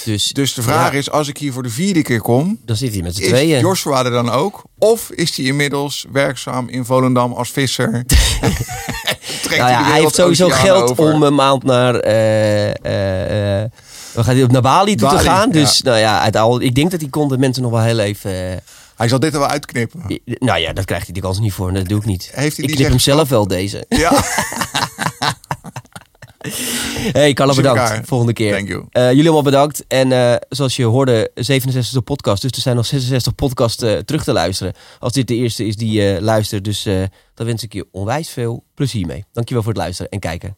[0.04, 2.92] Dus, Dus de vraag is, als ik hier voor de vierde keer kom, dan zit
[2.92, 3.60] hij met z'n tweeën.
[3.60, 4.62] Joshua er dan ook?
[4.78, 8.04] Of is hij inmiddels werkzaam in Volendam als visser?
[9.42, 11.12] Trekt nou ja, de hij heeft sowieso geld over?
[11.12, 13.70] om een maand naar, eh eh eh,
[14.14, 15.50] gaat hij op naar Bali toe te gaan.
[15.50, 18.30] Dus nou ja, uit al, ik denk dat die content mensen nog wel heel even...
[18.50, 18.56] eh,
[18.96, 20.20] Hij zal dit er wel uitknippen.
[20.24, 21.72] nou ja, dat krijgt hij die kans niet voor.
[21.72, 22.30] Dat doe ik niet.
[22.34, 23.84] Heeft hij ik knip hem zelf wel deze.
[23.88, 24.12] Ja,
[27.18, 28.08] Hey Carlo, Zie bedankt.
[28.08, 28.52] Volgende keer.
[28.52, 28.86] thank you.
[28.90, 29.84] Eh, jullie allemaal bedankt.
[29.88, 32.42] En eh, zoals je hoorde, 67 podcast.
[32.42, 34.72] Dus er zijn nog 66 podcasts eh, terug te luisteren.
[34.98, 36.64] Als dit de eerste is die je luistert.
[36.64, 36.82] Dus
[37.34, 39.24] daar wens ik je onwijs veel plezier mee.
[39.32, 40.56] Dankjewel voor het luisteren en kijken.